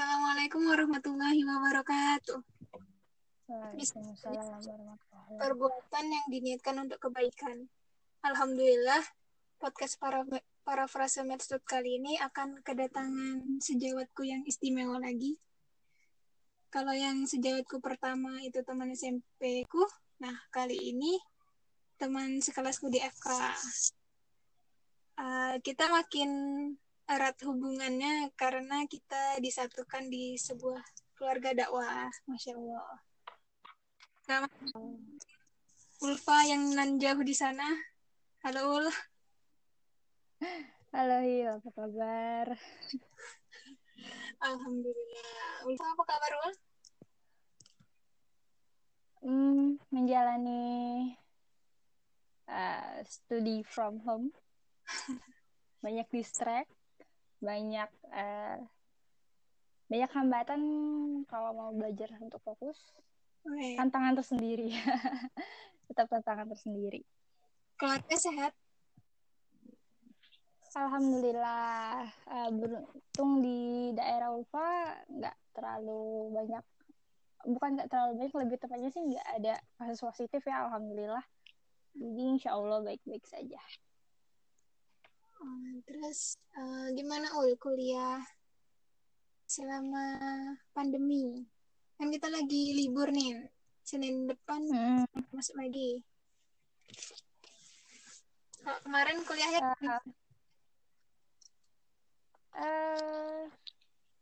Assalamualaikum 0.00 0.64
warahmatullahi 0.64 1.44
wabarakatuh. 1.44 2.40
Perbuatan 5.36 6.04
yang 6.08 6.26
diniatkan 6.32 6.88
untuk 6.88 7.04
kebaikan. 7.04 7.68
Alhamdulillah, 8.24 9.04
podcast 9.60 10.00
para 10.00 10.24
para 10.64 10.88
frase 10.88 11.20
Medstud 11.20 11.60
kali 11.68 12.00
ini 12.00 12.16
akan 12.16 12.64
kedatangan 12.64 13.60
sejawatku 13.60 14.24
yang 14.24 14.40
istimewa 14.48 14.96
lagi. 14.96 15.36
Kalau 16.72 16.96
yang 16.96 17.28
sejawatku 17.28 17.84
pertama 17.84 18.40
itu 18.40 18.64
teman 18.64 18.96
SMP 18.96 19.68
ku, 19.68 19.84
nah 20.16 20.48
kali 20.48 20.80
ini 20.96 21.20
teman 22.00 22.40
sekelasku 22.40 22.88
di 22.88 23.04
FK. 23.04 23.28
Uh, 25.20 25.60
kita 25.60 25.92
makin 25.92 26.32
erat 27.10 27.34
hubungannya 27.42 28.30
karena 28.38 28.86
kita 28.86 29.42
disatukan 29.42 30.06
di 30.06 30.38
sebuah 30.38 30.78
keluarga 31.18 31.50
dakwah, 31.50 32.06
masya 32.30 32.54
Allah. 32.54 32.94
Nah, 34.30 34.46
Ulfa 36.06 36.38
yang 36.46 36.70
nan 36.78 37.02
jauh 37.02 37.18
di 37.26 37.34
sana, 37.34 37.66
halo 38.46 38.78
Ul. 38.78 38.86
Halo 40.94 41.18
Hil, 41.26 41.50
apa 41.50 41.70
kabar? 41.74 42.46
Alhamdulillah. 44.46 45.66
Ulfa 45.66 45.86
apa 45.90 46.04
kabar 46.06 46.32
Ul? 46.46 46.54
Hmm, 49.20 49.66
menjalani 49.90 50.62
uh, 52.46 53.02
studi 53.02 53.66
from 53.66 53.98
home. 54.06 54.30
Banyak 55.84 56.06
distract 56.14 56.79
banyak 57.40 57.90
uh, 58.12 58.60
banyak 59.90 60.10
hambatan 60.14 60.60
kalau 61.26 61.50
mau 61.56 61.70
belajar 61.74 62.12
untuk 62.22 62.38
fokus. 62.46 62.78
Okay. 63.40 63.72
tantangan 63.80 64.20
tersendiri. 64.20 64.68
Tetap 65.88 66.06
tantangan 66.12 66.46
tersendiri. 66.52 67.00
Keluarga 67.80 68.16
sehat? 68.20 68.52
Alhamdulillah 70.70 72.06
uh, 72.30 72.50
beruntung 72.54 73.42
di 73.42 73.90
daerah 73.96 74.30
Ulfa 74.30 75.02
nggak 75.10 75.36
terlalu 75.56 76.30
banyak 76.30 76.64
bukan 77.42 77.68
nggak 77.74 77.88
terlalu 77.90 78.12
banyak 78.22 78.34
lebih 78.46 78.58
tepatnya 78.60 78.90
sih 78.94 79.02
nggak 79.02 79.28
ada 79.42 79.54
kasus 79.80 80.04
positif 80.04 80.44
ya 80.46 80.70
alhamdulillah. 80.70 81.24
Jadi 81.96 82.22
insya 82.22 82.54
Allah 82.54 82.86
baik-baik 82.86 83.26
saja 83.26 83.58
terus 86.00 86.40
uh, 86.56 86.88
gimana 86.96 87.28
ul 87.36 87.52
kuliah 87.60 88.24
selama 89.44 90.16
pandemi? 90.72 91.44
Kan 92.00 92.08
kita 92.08 92.32
lagi 92.32 92.72
libur 92.72 93.12
nih. 93.12 93.44
Senin 93.84 94.24
depan 94.24 94.64
hmm. 94.64 95.04
masuk 95.36 95.60
lagi. 95.60 96.00
Oh, 98.64 98.78
kemarin 98.80 99.20
kuliahnya 99.28 99.60
uh, 99.60 100.04
uh, 102.56 103.44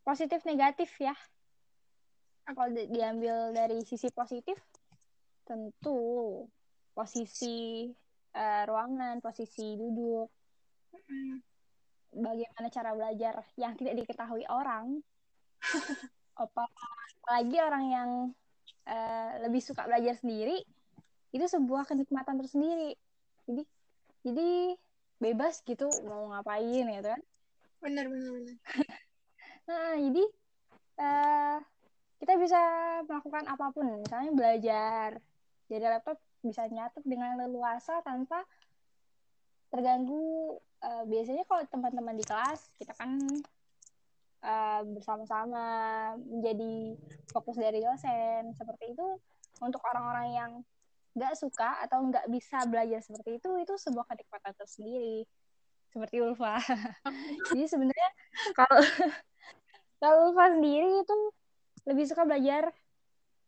positif 0.03 0.43
negatif 0.51 0.91
ya. 0.99 1.15
Kalau 2.43 2.75
di 2.75 2.91
diambil 2.91 3.55
dari 3.55 3.87
sisi 3.87 4.11
positif, 4.11 4.59
tentu 5.47 6.43
posisi 6.91 7.87
uh, 8.35 8.63
ruangan, 8.67 9.23
posisi 9.23 9.79
duduk, 9.79 10.27
bagaimana 12.13 12.69
cara 12.73 12.91
belajar 12.97 13.45
yang 13.59 13.77
tidak 13.77 13.95
diketahui 14.05 14.45
orang. 14.49 15.01
Apalagi 16.39 17.59
orang 17.59 17.85
yang 17.91 18.11
uh, 18.87 19.31
lebih 19.45 19.61
suka 19.61 19.85
belajar 19.85 20.17
sendiri 20.17 20.63
itu 21.35 21.45
sebuah 21.45 21.85
kenikmatan 21.85 22.41
tersendiri. 22.41 22.97
Jadi 23.45 23.63
jadi 24.25 24.51
bebas 25.19 25.61
gitu 25.67 25.91
mau 26.07 26.31
ngapain 26.33 26.87
ya 26.87 27.01
kan? 27.03 27.21
Benar 27.85 28.07
benar 28.09 28.31
benar. 28.35 28.57
Nah 29.69 30.01
jadi 30.01 30.25
uh, 30.97 31.57
kita 32.25 32.41
bisa 32.41 32.61
melakukan 33.05 33.45
apa 33.45 33.67
pun. 33.69 34.01
Misalnya 34.01 34.33
belajar 34.33 35.09
jadi 35.69 35.85
laptop 35.93 36.17
bisa 36.41 36.65
nyatet 36.73 37.05
dengan 37.05 37.37
leluasa 37.37 38.01
tanpa 38.01 38.49
terganggu 39.69 40.57
uh, 40.83 41.05
biasanya 41.05 41.45
kalau 41.45 41.63
teman-teman 41.69 42.17
di 42.17 42.25
kelas 42.25 42.73
kita 42.81 42.93
kan 42.97 43.21
uh, 44.43 44.81
bersama-sama 44.87 45.65
menjadi 46.19 46.99
fokus 47.31 47.57
dari 47.59 47.83
dosen. 47.83 48.55
Seperti 48.55 48.95
itu 48.95 49.07
untuk 49.63 49.83
orang-orang 49.83 50.29
yang 50.35 50.53
nggak 51.19 51.35
suka 51.35 51.83
atau 51.83 52.07
nggak 52.07 52.31
bisa 52.31 52.63
belajar 52.71 53.03
seperti 53.03 53.43
itu 53.43 53.51
itu 53.59 53.75
sebuah 53.75 54.07
kenikmatan 54.07 54.55
tersendiri. 54.55 55.27
Seperti 55.91 56.17
Ulfa. 56.23 56.61
Jadi 57.55 57.65
sebenarnya 57.67 58.11
kalau 58.55 58.79
kalau 60.03 60.17
Ulfa 60.31 60.55
sendiri 60.55 61.03
itu 61.03 61.17
lebih 61.89 62.05
suka 62.07 62.23
belajar 62.29 62.71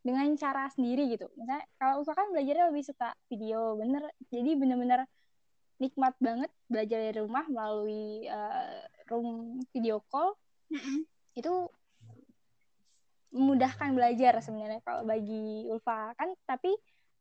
dengan 0.00 0.32
cara 0.40 0.66
sendiri 0.72 1.12
gitu. 1.12 1.28
Misalnya 1.36 1.64
kalau 1.76 2.02
Ulfa 2.02 2.16
kan 2.16 2.26
belajarnya 2.32 2.72
lebih 2.72 2.84
suka 2.84 3.14
video 3.30 3.76
bener. 3.78 4.08
Jadi 4.32 4.50
bener-bener 4.56 5.06
nikmat 5.80 6.14
banget 6.20 6.52
belajar 6.68 7.00
dari 7.00 7.18
rumah 7.18 7.48
melalui 7.48 8.28
uh, 8.28 8.84
room 9.08 9.58
video 9.72 10.04
call. 10.12 10.36
Mm-hmm. 10.70 11.02
itu 11.34 11.54
memudahkan 13.34 13.90
belajar 13.94 14.38
sebenarnya 14.38 14.78
kalau 14.86 15.02
bagi 15.02 15.66
Ulfa. 15.66 16.14
Kan 16.14 16.30
tapi 16.46 16.70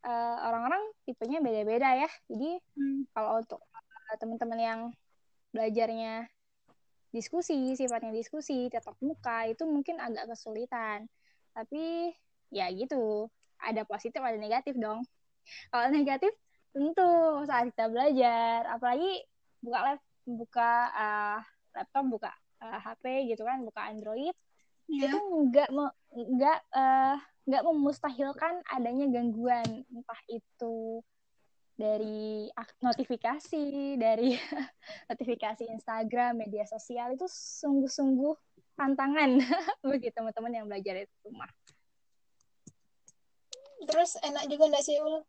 uh, 0.05 0.37
orang-orang 0.45 0.83
tipenya 1.07 1.41
beda-beda 1.41 1.97
ya. 1.97 2.09
Jadi 2.29 2.59
mm. 2.77 3.15
kalau 3.15 3.41
untuk 3.41 3.61
uh, 3.73 4.15
teman-teman 4.21 4.59
yang 4.59 4.81
belajarnya 5.49 6.29
diskusi 7.09 7.73
sifatnya 7.73 8.13
diskusi 8.13 8.69
tetap 8.69 8.93
muka 9.01 9.49
itu 9.49 9.65
mungkin 9.65 9.97
agak 9.97 10.29
kesulitan. 10.35 11.09
Tapi 11.55 12.13
ya 12.53 12.69
gitu. 12.69 13.31
Ada 13.59 13.83
positif 13.87 14.21
ada 14.21 14.37
negatif 14.37 14.77
dong. 14.77 15.01
Kalau 15.73 15.89
negatif 15.89 16.31
tentu 16.79 17.11
saat 17.43 17.67
kita 17.75 17.91
belajar. 17.91 18.63
Apalagi 18.71 19.27
buka 19.59 19.79
lab 19.83 19.99
buka 20.23 20.71
uh, 20.95 21.39
laptop 21.75 22.05
buka 22.07 22.31
uh, 22.63 22.71
eh, 22.71 22.79
HP 22.79 23.03
gitu 23.35 23.43
kan 23.43 23.59
buka 23.65 23.81
Android 23.91 24.35
yeah. 24.87 25.11
itu 25.11 25.19
nggak 25.51 25.69
nggak 26.13 26.59
uh, 26.71 27.17
nggak 27.49 27.63
memustahilkan 27.65 28.61
adanya 28.69 29.09
gangguan 29.09 29.83
entah 29.89 30.21
itu 30.29 31.01
dari 31.79 32.51
notifikasi 32.83 33.95
dari 33.95 34.35
notifikasi 35.11 35.63
Instagram 35.67 36.43
media 36.43 36.67
sosial 36.67 37.15
itu 37.15 37.25
sungguh-sungguh 37.31 38.35
tantangan. 38.75 39.39
Bagi 39.87 40.11
teman-teman 40.11 40.51
yang 40.51 40.65
belajar 40.67 41.03
di 41.03 41.07
rumah. 41.23 41.47
Terus 43.87 44.19
enak 44.19 44.51
juga 44.51 44.75
nggak 44.75 44.83
sih 44.83 44.99
ul 44.99 45.23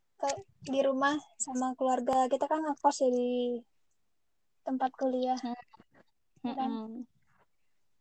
di 0.66 0.80
rumah 0.84 1.16
sama 1.40 1.72
keluarga 1.74 2.28
kita 2.28 2.44
kan 2.44 2.60
ngekos 2.64 3.06
ya 3.06 3.08
di 3.10 3.60
tempat 4.64 4.90
kuliah. 4.96 5.40
Hmm. 6.40 6.56
kan? 6.56 6.72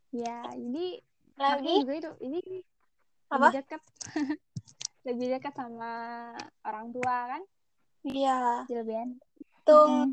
ya 0.10 0.48
jadi 0.56 0.88
lagi? 1.38 1.74
juga 1.84 1.94
itu. 2.00 2.12
Ini 2.24 2.42
apa? 3.32 3.48
lebih 3.52 3.58
dekat. 3.64 3.82
Lebih 5.08 5.28
dekat 5.32 5.56
sama 5.56 5.94
orang 6.68 6.92
tua 6.92 7.16
kan? 7.32 7.42
Iya. 8.04 8.68
Jilbian. 8.68 9.20
Tuh 9.64 9.88
mm 9.88 10.12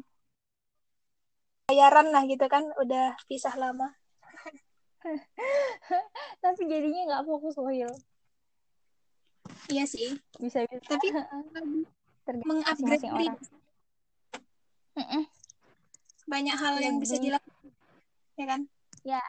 bayaran 1.67 2.15
lah 2.15 2.23
gitu 2.31 2.47
kan 2.47 2.63
udah 2.79 3.19
pisah 3.27 3.51
lama. 3.59 3.91
Tapi 6.43 6.63
jadinya 6.71 7.03
nggak 7.11 7.25
fokus 7.27 7.59
loh 7.59 7.75
iya 9.71 9.85
sih. 9.87 10.15
Bisa 10.39 10.63
bisa 10.67 10.83
tapi 10.87 11.09
mengupgrade 12.35 13.07
diri 13.07 13.29
banyak 16.27 16.57
hal 16.59 16.75
yang 16.83 16.99
bisa 16.99 17.17
dilakukan 17.23 17.71
ya 18.37 18.47
kan? 18.51 18.61
Ya 19.07 19.23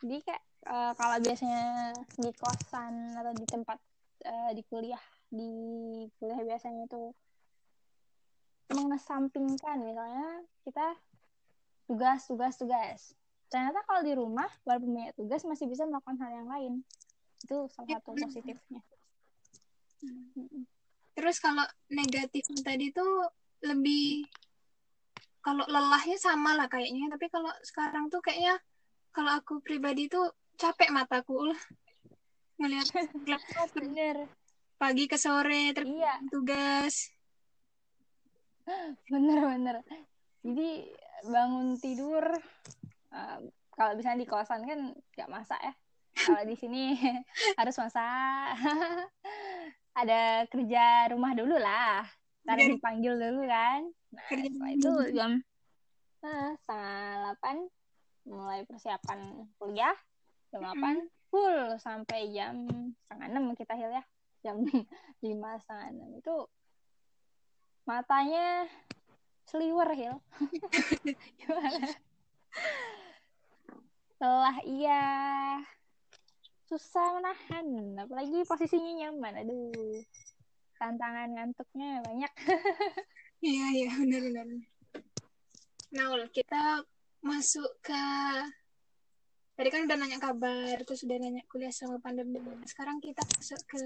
jadi 0.00 0.16
kayak 0.24 0.42
uh, 0.70 0.92
kalau 0.96 1.16
biasanya 1.20 1.92
di 2.16 2.30
kosan 2.38 3.18
atau 3.18 3.32
di 3.34 3.44
tempat 3.44 3.78
uh, 4.24 4.50
di 4.54 4.62
kuliah 4.70 5.02
di 5.28 5.52
kuliah 6.16 6.40
biasanya 6.40 6.86
itu 6.86 7.12
mengesampingkan 8.70 9.82
misalnya 9.82 10.46
kita 10.62 10.86
tugas 11.90 12.20
tugas 12.30 12.54
tugas. 12.56 13.00
Ternyata 13.50 13.82
kalau 13.82 14.06
di 14.06 14.14
rumah 14.14 14.46
walaupun 14.62 14.94
banyak 14.94 15.14
tugas 15.18 15.42
masih 15.42 15.66
bisa 15.66 15.82
melakukan 15.82 16.22
hal 16.22 16.30
yang 16.30 16.48
lain. 16.48 16.72
Itu 17.42 17.66
salah 17.72 17.98
satu 17.98 18.14
positifnya 18.14 18.80
Terus 21.20 21.36
kalau 21.36 21.68
negatif 21.92 22.48
tadi 22.64 22.88
tuh 22.96 23.28
lebih 23.60 24.24
kalau 25.44 25.68
lelahnya 25.68 26.16
sama 26.16 26.56
lah 26.56 26.64
kayaknya, 26.64 27.12
tapi 27.12 27.28
kalau 27.28 27.52
sekarang 27.60 28.08
tuh 28.08 28.24
kayaknya 28.24 28.56
kalau 29.12 29.36
aku 29.36 29.60
pribadi 29.60 30.08
tuh 30.08 30.32
capek 30.56 30.88
mataku. 30.88 31.52
Lah 31.52 31.60
ngelihat 32.56 32.88
bener. 33.76 34.16
pagi 34.80 35.04
ke 35.04 35.20
sore 35.20 35.76
terus 35.76 35.92
iya. 35.92 36.16
tugas. 36.32 37.12
Bener 39.12 39.44
bener. 39.44 39.76
Jadi 40.40 40.88
bangun 41.28 41.76
tidur 41.76 42.24
uh, 43.12 43.38
kalau 43.76 43.92
bisa 43.92 44.16
di 44.16 44.24
kosan 44.24 44.64
kan 44.64 44.96
nggak 44.96 45.28
masak 45.28 45.60
ya 45.60 45.72
kalau 46.26 46.42
di 46.44 46.56
sini 46.56 46.94
harus 47.58 47.76
masak 47.80 48.56
ada 50.00 50.44
kerja 50.48 51.10
rumah 51.12 51.32
dulu 51.34 51.56
lah. 51.56 52.04
Ntar 52.44 52.56
dipanggil 52.56 53.14
dulu 53.16 53.44
kan. 53.48 53.88
Nah 54.10 54.28
setelah 54.28 54.70
itu 54.72 54.92
jam 55.14 55.32
nah, 56.20 56.52
setengah 56.60 56.98
delapan 57.24 57.56
mulai 58.28 58.60
persiapan 58.68 59.18
kuliah. 59.56 59.96
Jam 60.50 60.66
delapan 60.66 60.96
full 61.30 61.78
sampai 61.78 62.32
jam 62.34 62.66
setengah 63.06 63.26
enam 63.30 63.54
kita 63.54 63.78
hil 63.78 63.92
ya 63.94 64.04
jam 64.40 64.56
lima 65.24 65.60
setengah 65.62 65.86
enam 65.94 66.10
itu 66.16 66.36
matanya 67.84 68.66
seliwer 69.48 69.90
hil. 69.94 70.14
Gimana? 71.42 71.90
Setelah 74.14 74.56
iya 74.68 75.04
susah 76.70 77.18
menahan 77.18 77.66
apalagi 78.06 78.46
posisinya 78.46 78.92
nyaman. 79.02 79.42
Aduh 79.42 79.98
tantangan 80.78 81.28
ngantuknya 81.34 82.00
banyak. 82.06 82.32
Iya 83.40 83.66
iya 83.72 83.90
benar 83.96 84.20
benar. 84.20 84.46
Nah 85.96 86.28
kita 86.28 86.84
masuk 87.24 87.72
ke 87.80 88.04
tadi 89.56 89.68
kan 89.72 89.88
udah 89.88 89.96
nanya 89.96 90.20
kabar 90.20 90.76
terus 90.84 91.08
udah 91.08 91.16
nanya 91.16 91.40
kuliah 91.48 91.72
sama 91.72 91.96
pandemi. 92.04 92.36
Sekarang 92.68 93.00
kita 93.00 93.24
masuk 93.24 93.64
ke 93.64 93.82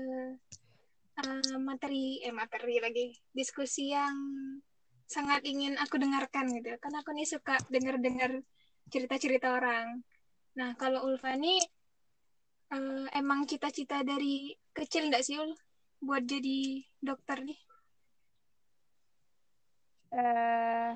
uh, 1.22 1.58
materi 1.62 2.18
eh 2.26 2.34
materi 2.34 2.82
lagi. 2.82 3.14
Diskusi 3.30 3.94
yang 3.94 4.18
sangat 5.06 5.46
ingin 5.46 5.78
aku 5.78 6.02
dengarkan 6.02 6.50
gitu. 6.50 6.74
Karena 6.82 7.06
aku 7.06 7.14
nih 7.14 7.30
suka 7.30 7.54
dengar-dengar 7.70 8.42
cerita-cerita 8.90 9.54
orang. 9.54 10.02
Nah 10.58 10.74
kalau 10.74 11.06
Ulfa 11.06 11.38
nih 11.38 11.62
uh, 12.74 13.06
emang 13.14 13.46
cita-cita 13.46 14.02
dari 14.02 14.50
kecil 14.74 15.06
enggak 15.06 15.22
sih 15.22 15.38
Ul? 15.38 15.54
Buat 16.02 16.26
jadi 16.26 16.82
dokter 16.98 17.46
nih? 17.46 17.60
Uh, 20.14 20.94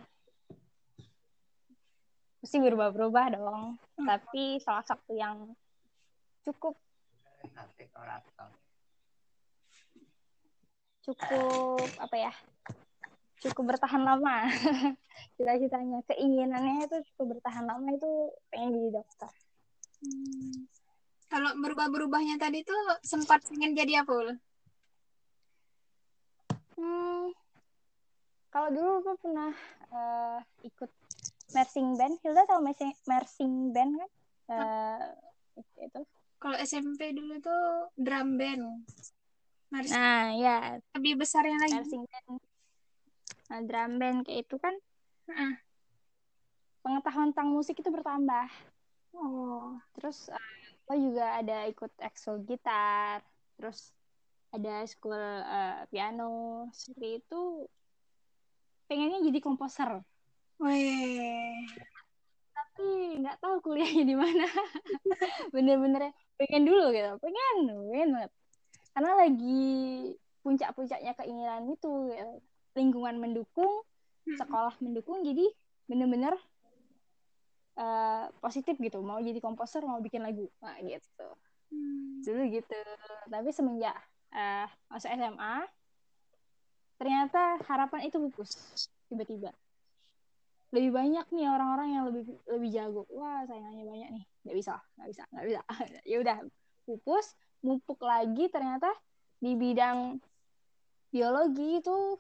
mesti 2.43 2.57
berubah-berubah 2.59 3.25
dong. 3.39 3.79
Hmm. 3.99 4.07
tapi 4.07 4.63
salah 4.63 4.87
satu 4.87 5.11
yang 5.15 5.55
cukup 6.47 6.79
cukup 11.03 11.89
apa 11.99 12.17
ya 12.17 12.33
cukup 13.43 13.75
bertahan 13.75 14.03
lama. 14.03 14.51
Cita-citanya 15.39 16.03
keinginannya 16.11 16.91
itu 16.91 16.99
cukup 17.15 17.39
bertahan 17.39 17.65
lama 17.67 17.89
itu 17.95 18.11
pengen 18.51 18.75
jadi 18.75 18.91
dokter. 18.99 19.31
Hmm. 20.03 20.67
Kalau 21.29 21.55
berubah-berubahnya 21.61 22.41
tadi 22.41 22.65
tuh 22.65 22.77
sempat 23.05 23.45
pengen 23.47 23.77
jadi 23.77 24.03
apa 24.03 24.13
ul 24.13 24.31
hmm, 26.77 27.25
kalau 28.49 28.69
dulu 28.73 28.93
gue 29.05 29.17
pernah 29.21 29.53
uh, 29.93 30.39
ikut 30.65 30.91
marching 31.53 31.97
band 31.97 32.17
Hilda 32.25 32.45
tahu 32.49 32.61
marching 33.07 33.73
band 33.73 33.93
kan 33.97 34.11
uh, 34.53 35.05
itu 35.81 36.01
kalau 36.39 36.57
SMP 36.63 37.13
dulu 37.13 37.43
tuh 37.43 37.93
drum 37.99 38.39
band 38.39 38.85
Marching. 39.69 40.01
Nah, 40.01 40.33
ya. 40.33 40.57
Lebih 40.97 41.21
besarnya 41.21 41.57
lagi. 41.61 41.77
Marching 41.77 42.05
band. 42.09 42.41
Nah, 43.49 43.61
drum 43.65 43.93
band 44.01 44.19
kayak 44.25 44.49
itu 44.49 44.57
kan 44.57 44.75
uh. 45.33 45.55
pengetahuan 46.85 47.33
tentang 47.33 47.53
musik 47.53 47.77
itu 47.77 47.89
bertambah. 47.93 48.49
Oh. 49.13 49.77
Terus 49.97 50.33
uh, 50.33 50.58
juga 50.97 51.37
ada 51.37 51.69
ikut 51.69 51.93
ekskul 52.01 52.41
gitar, 52.49 53.21
terus 53.61 53.93
ada 54.49 54.87
school 54.89 55.21
uh, 55.45 55.85
piano, 55.93 56.69
seperti 56.73 57.21
itu. 57.21 57.69
Pengennya 58.89 59.21
jadi 59.29 59.39
komposer. 59.45 60.01
Wih. 60.65 61.69
Tapi 62.57 63.21
nggak 63.21 63.37
tahu 63.45 63.61
kuliahnya 63.61 64.05
di 64.09 64.17
mana. 64.17 64.49
Bener-bener 65.55 66.17
pengen 66.41 66.65
dulu 66.65 66.89
gitu, 66.97 67.13
pengen, 67.21 67.57
pengen 67.93 68.11
banget 68.17 68.33
karena 68.99 69.15
lagi 69.15 69.63
puncak-puncaknya 70.43 71.15
keinginan 71.15 71.71
itu 71.71 72.11
ya. 72.11 72.27
lingkungan 72.75 73.23
mendukung 73.23 73.87
sekolah 74.27 74.75
mendukung 74.83 75.23
jadi 75.23 75.47
bener-bener 75.87 76.35
uh, 77.79 78.27
positif 78.43 78.75
gitu. 78.77 78.99
Mau 79.01 79.23
jadi 79.23 79.39
komposer 79.39 79.87
mau 79.87 80.03
bikin 80.03 80.27
lagu. 80.27 80.51
Nah 80.61 80.77
gitu. 80.83 81.29
Hmm. 81.69 82.25
dulu 82.25 82.43
gitu. 82.51 82.81
Tapi 83.31 83.49
semenjak 83.55 83.97
uh, 84.35 84.67
masuk 84.91 85.09
SMA 85.09 85.57
ternyata 86.99 87.63
harapan 87.71 88.11
itu 88.11 88.19
pupus 88.19 88.51
tiba-tiba. 89.07 89.55
Lebih 90.75 90.91
banyak 90.93 91.27
nih 91.33 91.47
orang-orang 91.49 91.89
yang 91.95 92.05
lebih 92.11 92.29
lebih 92.51 92.69
jago. 92.75 93.03
Wah 93.15 93.47
saingannya 93.47 93.87
banyak 93.87 94.09
nih. 94.19 94.25
Nggak 94.45 94.57
bisa 94.59 94.75
nggak 94.99 95.09
bisa 95.15 95.23
nggak 95.31 95.47
bisa. 95.47 95.61
Ya 96.11 96.17
udah 96.21 96.39
pupus 96.85 97.39
mupuk 97.63 98.01
lagi 98.03 98.51
ternyata 98.51 98.91
di 99.39 99.55
bidang 99.55 100.19
biologi 101.15 101.79
itu 101.79 102.19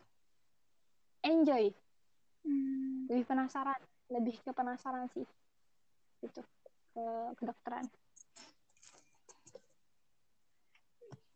enjoy. 1.27 1.75
Hmm. 2.49 3.05
lebih 3.11 3.29
penasaran 3.29 3.77
lebih 4.09 4.41
ke 4.41 4.51
penasaran 4.57 5.05
sih 5.13 5.27
itu 6.23 6.41
ke 6.95 7.05
kedokteran 7.39 7.87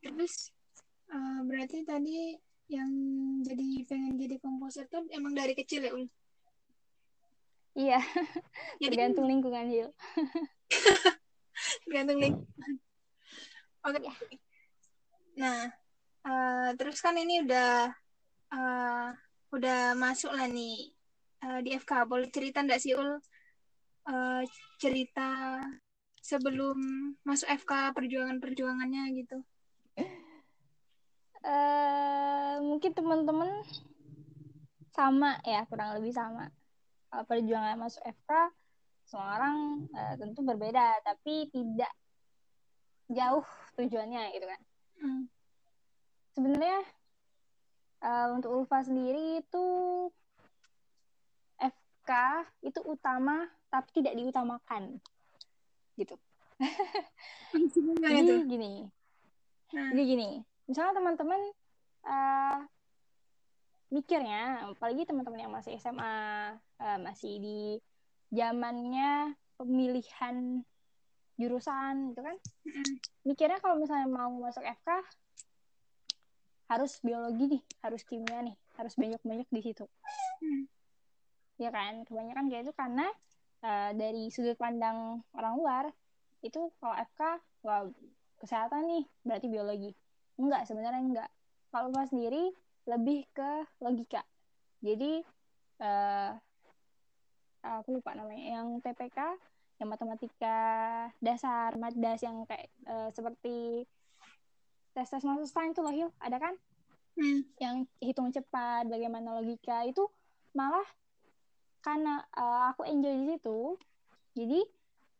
terus 0.03 0.51
uh, 1.11 1.41
berarti 1.47 1.87
tadi 1.87 2.35
yang 2.67 2.91
jadi 3.45 3.87
pengen 3.87 4.19
jadi 4.19 4.37
komposer 4.43 4.89
tuh 4.91 5.07
emang 5.13 5.37
dari 5.37 5.55
kecil 5.55 5.87
ya 5.87 5.93
ul 5.95 6.07
iya 7.79 8.01
jadi, 8.83 8.91
tergantung 8.91 9.31
lingkungan 9.31 9.71
Hil 9.71 9.89
tergantung 11.87 12.19
lingkungan 12.19 12.73
Oke. 13.83 13.99
Okay. 13.99 14.07
Ya. 14.07 14.15
Nah, 15.43 15.61
uh, 16.23 16.71
terus 16.79 17.03
kan 17.03 17.19
ini 17.19 17.43
udah 17.43 17.91
uh, 18.55 19.09
udah 19.51 19.99
masuk 19.99 20.31
lah 20.31 20.47
nih 20.47 20.95
uh, 21.43 21.59
di 21.67 21.75
FK. 21.75 22.07
Boleh 22.07 22.31
cerita 22.31 22.63
nggak 22.63 22.79
sih 22.79 22.95
ul 22.95 23.19
uh, 24.09 24.43
cerita 24.79 25.61
sebelum 26.23 26.79
masuk 27.27 27.51
FK 27.51 27.95
perjuangan-perjuangannya 27.95 29.05
gitu? 29.19 29.39
Uh, 31.43 32.63
mungkin 32.63 32.95
teman-teman 32.95 33.51
sama 34.95 35.43
ya 35.43 35.67
kurang 35.67 35.99
lebih 35.99 36.15
sama. 36.15 36.47
Kalau 37.11 37.25
perjuangan 37.27 37.77
masuk 37.77 38.03
FK 38.07 38.31
semua 39.03 39.37
orang 39.37 39.57
uh, 39.93 40.15
tentu 40.17 40.41
berbeda, 40.47 41.03
tapi 41.03 41.51
tidak 41.51 41.91
jauh 43.13 43.45
tujuannya 43.77 44.33
gitu 44.37 44.47
kan 44.49 44.61
hmm. 45.05 45.25
sebenarnya 46.33 46.81
uh, 48.01 48.29
untuk 48.37 48.51
Ulfa 48.57 48.81
sendiri 48.87 49.45
itu 49.45 49.67
FK 51.61 52.11
itu 52.65 52.81
utama 52.89 53.47
tapi 53.73 53.89
tidak 53.97 54.13
diutamakan. 54.21 55.01
Gitu. 55.97 56.15
Jadi 58.05 58.35
gini. 58.45 58.73
Nah. 59.73 59.89
jadi 59.97 60.03
gini 60.05 60.31
misalnya 60.69 60.93
teman-teman 61.01 61.41
uh, 62.05 62.59
mikirnya 63.93 64.69
apalagi 64.73 65.09
teman-teman 65.09 65.41
yang 65.41 65.53
masih 65.53 65.77
SMA 65.81 66.17
uh, 66.57 66.99
masih 67.01 67.41
di 67.41 67.61
zamannya 68.33 69.37
pemilihan 69.57 70.65
jurusan 71.41 72.13
gitu 72.13 72.21
kan 72.21 72.37
mikirnya 73.25 73.59
kalau 73.65 73.81
misalnya 73.81 74.09
mau 74.09 74.33
masuk 74.41 74.61
FK 74.61 74.89
harus 76.73 77.01
biologi 77.05 77.57
nih 77.57 77.63
harus 77.85 78.01
kimia 78.05 78.45
nih 78.45 78.57
harus 78.81 78.97
banyak-banyak 78.97 79.45
di 79.53 79.61
situ. 79.61 79.85
Ya 81.61 81.69
kan? 81.69 82.09
Kebanyakan 82.09 82.49
kayak 82.49 82.65
itu 82.65 82.73
karena 82.73 83.05
uh, 83.63 83.91
dari 83.95 84.29
sudut 84.29 84.59
pandang 84.59 85.23
orang 85.35 85.55
luar 85.59 85.85
itu 86.43 86.71
kalau 86.83 86.95
FK 86.99 87.23
wah 87.63 87.87
kesehatan 88.43 88.91
nih 88.91 89.05
berarti 89.23 89.47
biologi. 89.47 89.91
Enggak 90.39 90.67
sebenarnya 90.67 91.03
enggak. 91.03 91.31
Kalau 91.71 91.89
mas 91.95 92.11
sendiri 92.11 92.51
lebih 92.91 93.25
ke 93.31 93.67
logika. 93.79 94.27
Jadi 94.83 95.23
uh, 95.79 96.35
aku 97.63 98.03
lupa 98.03 98.19
namanya 98.19 98.59
yang 98.59 98.83
TPK 98.83 99.19
yang 99.79 99.89
matematika 99.91 100.59
dasar 101.23 101.75
madas 101.79 102.23
yang 102.23 102.43
kayak 102.47 102.71
uh, 102.87 103.11
seperti 103.15 103.87
tes 104.93 105.09
tes 105.09 105.23
masuk 105.23 105.47
itu 105.47 105.81
loh 105.81 105.95
Hil. 105.95 106.11
Ada 106.19 106.39
kan? 106.43 106.55
Hmm. 107.13 107.45
yang 107.61 107.85
hitung 108.01 108.33
cepat 108.33 108.89
bagaimana 108.89 109.37
logika 109.37 109.85
itu 109.85 110.09
malah 110.57 110.85
karena 111.83 112.23
uh, 112.39 112.71
aku 112.71 112.87
enjoy 112.87 113.13
di 113.13 113.27
situ 113.35 113.77
jadi 114.33 114.61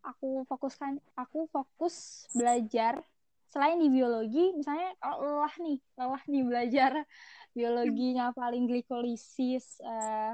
aku 0.07 0.47
fokuskan 0.47 0.99
aku 1.19 1.51
fokus 1.51 2.27
belajar 2.35 3.03
selain 3.53 3.77
di 3.77 3.93
biologi 3.93 4.55
misalnya 4.57 4.97
kalau 4.97 5.29
lelah 5.29 5.55
nih 5.61 5.79
lelah 6.01 6.23
nih 6.25 6.43
belajar 6.47 6.93
biologi 7.59 8.17
ngapalin 8.17 8.65
glikolisis 8.65 9.83
uh, 9.85 10.33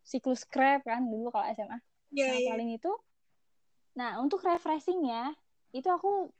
siklus 0.00 0.48
Krebs 0.48 0.88
kan 0.88 1.04
dulu 1.04 1.28
kalau 1.28 1.44
SMA 1.52 1.78
yeah, 2.14 2.32
iya. 2.32 2.48
ngapalin 2.48 2.70
yeah. 2.72 2.78
itu 2.80 2.92
nah 3.92 4.10
untuk 4.24 4.40
refreshingnya 4.40 5.36
itu 5.76 5.84
aku 5.92 6.32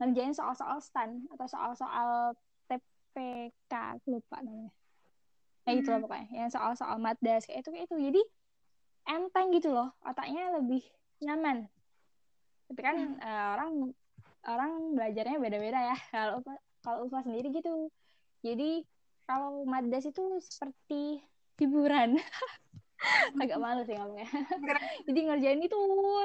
ngerjain 0.00 0.32
soal-soal 0.32 0.80
stan 0.80 1.28
atau 1.28 1.44
soal-soal 1.44 2.32
TPK 2.72 4.00
lupa 4.08 4.40
namanya 4.40 4.72
kayak 5.70 5.78
gitu 5.86 5.90
loh 5.94 5.98
hmm. 6.02 6.06
pokoknya. 6.10 6.28
Yang 6.34 6.50
soal-soal 6.58 6.96
madas 6.98 7.42
kayak 7.46 7.62
itu 7.62 7.70
kayak 7.70 7.86
itu. 7.86 7.96
Jadi 8.10 8.22
enteng 9.06 9.46
gitu 9.54 9.68
loh. 9.70 9.94
Otaknya 10.02 10.58
lebih 10.58 10.82
nyaman. 11.22 11.70
Tapi 12.66 12.80
kan 12.82 12.96
hmm. 12.98 13.22
uh, 13.22 13.46
orang 13.54 13.70
orang 14.50 14.70
belajarnya 14.98 15.38
beda-beda 15.38 15.78
ya. 15.94 15.96
Kalau 16.14 16.42
kalau 16.82 17.06
Ufa 17.06 17.22
sendiri 17.22 17.54
gitu. 17.54 17.92
Jadi 18.42 18.82
kalau 19.28 19.62
madas 19.62 20.08
itu 20.08 20.42
seperti 20.42 21.22
hiburan. 21.60 22.18
Agak 23.40 23.60
malu 23.62 23.80
sih 23.86 23.96
ngomongnya. 23.96 24.28
Jadi 25.08 25.20
ngerjain 25.24 25.60
itu 25.60 25.78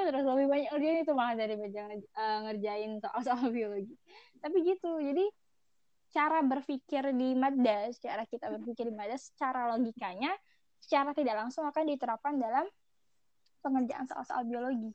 terus 0.08 0.24
lebih 0.26 0.46
banyak 0.48 0.68
ngerjain 0.74 0.98
itu. 1.04 1.12
Malah 1.12 1.36
dari 1.38 1.54
uh, 1.56 2.38
ngerjain 2.50 2.90
soal-soal 3.00 3.48
biologi. 3.52 3.94
Tapi 4.40 4.56
gitu. 4.64 5.00
Jadi 5.00 5.24
cara 6.14 6.40
berpikir 6.40 7.12
di 7.12 7.34
madas 7.36 7.98
cara 8.00 8.24
kita 8.24 8.48
berpikir 8.48 8.88
di 8.88 8.94
madas 8.94 9.32
secara 9.32 9.74
logikanya 9.74 10.32
secara 10.80 11.10
tidak 11.12 11.34
langsung 11.34 11.66
akan 11.66 11.84
diterapkan 11.88 12.38
dalam 12.38 12.66
pengerjaan 13.64 14.06
soal-soal 14.06 14.46
biologi. 14.46 14.94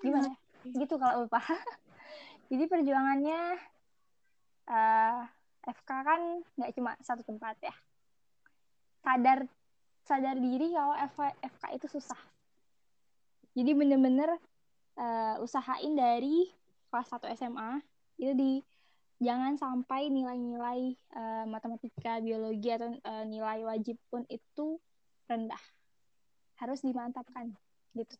Gimana 0.00 0.32
gitu 0.64 0.98
kalau 0.98 1.24
lupa 1.24 1.40
jadi 2.50 2.64
perjuangannya 2.66 3.40
uh, 4.68 5.22
eh, 5.24 5.70
FK 5.70 5.90
kan 5.90 6.20
nggak 6.56 6.72
cuma 6.76 6.96
satu 7.04 7.22
tempat 7.22 7.56
ya. 7.60 7.74
Sadar 9.04 9.44
sadar 10.08 10.40
diri 10.40 10.72
kalau 10.72 10.96
FK, 10.96 11.20
FK 11.44 11.64
itu 11.76 11.86
susah. 12.00 12.20
Jadi 13.52 13.76
bener-bener 13.76 14.32
uh, 14.96 15.36
usahain 15.44 15.92
dari 15.92 16.48
kelas 16.88 17.12
1 17.12 17.36
SMA 17.36 17.70
itu 18.16 18.32
di 18.32 18.52
jangan 19.18 19.58
sampai 19.58 20.10
nilai-nilai 20.14 20.94
uh, 21.14 21.44
matematika, 21.50 22.22
biologi 22.22 22.70
atau 22.70 22.94
uh, 22.94 23.24
nilai 23.26 23.66
wajib 23.66 23.98
pun 24.10 24.22
itu 24.30 24.78
rendah. 25.26 25.60
Harus 26.58 26.82
dimantapkan 26.82 27.54
gitu. 27.94 28.14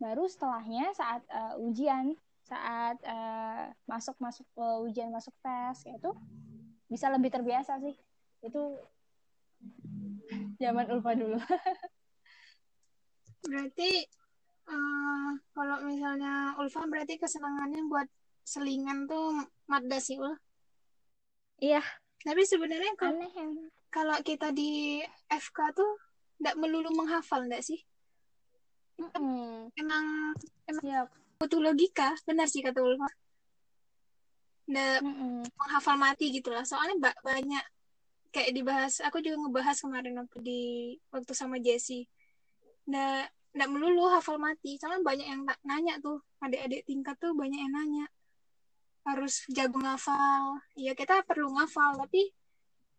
Baru 0.00 0.26
setelahnya 0.26 0.92
saat 0.96 1.22
uh, 1.28 1.60
ujian, 1.60 2.16
saat 2.42 2.98
masuk 3.86 4.18
masuk 4.18 4.44
uh, 4.58 4.82
ujian 4.82 5.08
masuk 5.14 5.32
tes 5.40 5.86
itu 5.86 6.10
bisa 6.90 7.08
lebih 7.08 7.30
terbiasa 7.30 7.78
sih. 7.80 7.94
Itu 8.42 8.82
zaman 10.58 10.90
Ulfa 10.90 11.12
dulu. 11.14 11.38
berarti 13.42 14.06
uh, 14.70 15.30
kalau 15.54 15.76
misalnya 15.86 16.54
Ulfa 16.58 16.86
berarti 16.86 17.18
kesenangannya 17.18 17.82
buat 17.90 18.08
selingan 18.42 19.06
tuh 19.06 19.46
Madda 19.70 19.98
sih 19.98 20.18
Ul. 20.18 20.34
Iya. 21.62 21.82
Tapi 22.22 22.42
sebenarnya 22.46 22.94
kalau 22.94 23.26
kalau 23.90 24.16
kita 24.22 24.54
di 24.54 25.02
FK 25.26 25.58
tuh 25.74 25.92
tidak 26.38 26.54
melulu 26.58 26.90
menghafal 26.94 27.46
enggak 27.46 27.62
sih? 27.62 27.78
Mm 28.98 29.10
-hmm. 29.10 29.72
Emang 29.78 30.04
emang 30.70 30.84
yep. 30.86 31.08
butuh 31.38 31.58
logika, 31.58 32.14
benar 32.26 32.46
sih 32.46 32.62
kata 32.62 32.78
Ulfa. 32.78 33.10
Nggak 34.70 34.96
mm 35.02 35.14
-hmm. 35.14 35.42
menghafal 35.58 35.96
mati 35.98 36.30
gitu 36.30 36.54
lah. 36.54 36.62
Soalnya 36.62 36.98
banyak 37.22 37.64
kayak 38.32 38.56
dibahas 38.56 39.04
aku 39.04 39.20
juga 39.20 39.36
ngebahas 39.44 39.76
kemarin 39.76 40.16
waktu 40.24 40.38
di 40.40 40.62
waktu 41.12 41.32
sama 41.36 41.60
Jessie 41.60 42.08
nggak 42.88 43.28
nggak 43.52 43.68
melulu 43.68 44.08
hafal 44.08 44.40
mati 44.40 44.80
soalnya 44.80 45.04
banyak 45.04 45.28
yang 45.28 45.44
nanya 45.68 46.00
tuh 46.00 46.24
adik-adik 46.40 46.88
tingkat 46.88 47.14
tuh 47.20 47.36
banyak 47.36 47.60
yang 47.60 47.72
nanya 47.76 48.08
harus 49.02 49.42
jago 49.50 49.82
ngafal 49.82 50.62
ya 50.78 50.94
kita 50.94 51.26
perlu 51.26 51.50
ngafal 51.58 51.98
tapi 52.06 52.30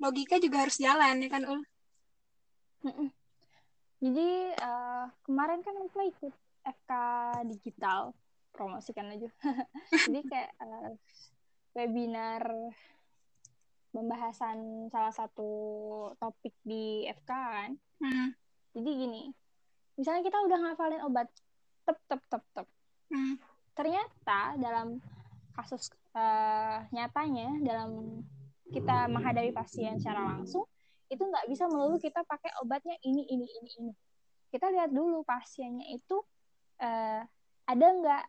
logika 0.02 0.40
juga 0.42 0.68
harus 0.68 0.78
jalan 0.80 1.24
ya 1.24 1.30
kan 1.32 1.44
ul 1.48 1.62
jadi 4.04 4.30
uh, 4.60 5.08
kemarin 5.24 5.64
kan 5.64 5.76
aku 5.80 6.00
ikut 6.12 6.34
FK 6.64 6.92
digital 7.48 8.12
promosikan 8.52 9.16
aja 9.16 9.32
jadi 10.08 10.20
kayak 10.28 10.52
uh, 10.60 10.92
webinar 11.74 12.44
pembahasan 13.94 14.90
salah 14.90 15.14
satu 15.14 15.52
topik 16.18 16.54
di 16.66 17.06
FK 17.06 17.30
kan. 17.30 17.72
Hmm. 18.02 18.30
Jadi 18.74 18.90
gini, 18.90 19.24
misalnya 20.02 20.26
kita 20.26 20.38
udah 20.50 20.58
ngafalin 20.66 21.06
obat 21.06 21.30
tep 21.86 21.98
tep 22.10 22.22
tep 22.26 22.44
tep. 22.58 22.68
Hmm. 23.14 23.38
Ternyata 23.78 24.58
dalam 24.58 24.98
kasus 25.54 25.94
uh, 26.18 26.84
nyatanya 26.90 27.50
dalam 27.62 28.22
kita 28.74 29.06
menghadapi 29.08 29.54
pasien 29.54 30.02
secara 30.02 30.34
langsung 30.34 30.66
itu 31.14 31.22
nggak 31.22 31.46
bisa 31.46 31.70
melulu 31.70 32.02
kita 32.02 32.26
pakai 32.26 32.50
obatnya 32.66 32.98
ini 33.06 33.24
ini 33.30 33.46
ini 33.46 33.70
ini. 33.86 33.94
Kita 34.50 34.70
lihat 34.74 34.90
dulu 34.90 35.22
pasiennya 35.22 35.94
itu 35.94 36.18
uh, 36.82 37.22
ada 37.70 37.86
nggak 37.86 38.24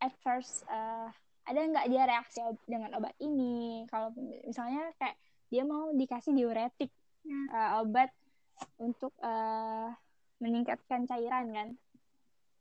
at 0.00 0.14
first 0.24 0.64
uh, 0.72 1.12
ada 1.44 1.60
nggak 1.60 1.86
dia 1.92 2.02
reaksi 2.08 2.40
dengan 2.64 2.96
obat 2.96 3.12
ini 3.20 3.84
kalau 3.92 4.14
misalnya 4.46 4.92
kayak 4.96 5.16
dia 5.50 5.66
mau 5.66 5.92
dikasih 5.92 6.32
diuretik 6.32 6.88
uh, 7.52 7.82
obat 7.84 8.08
untuk 8.80 9.12
uh, 9.20 9.92
meningkatkan 10.40 11.04
cairan 11.04 11.52
kan 11.52 11.68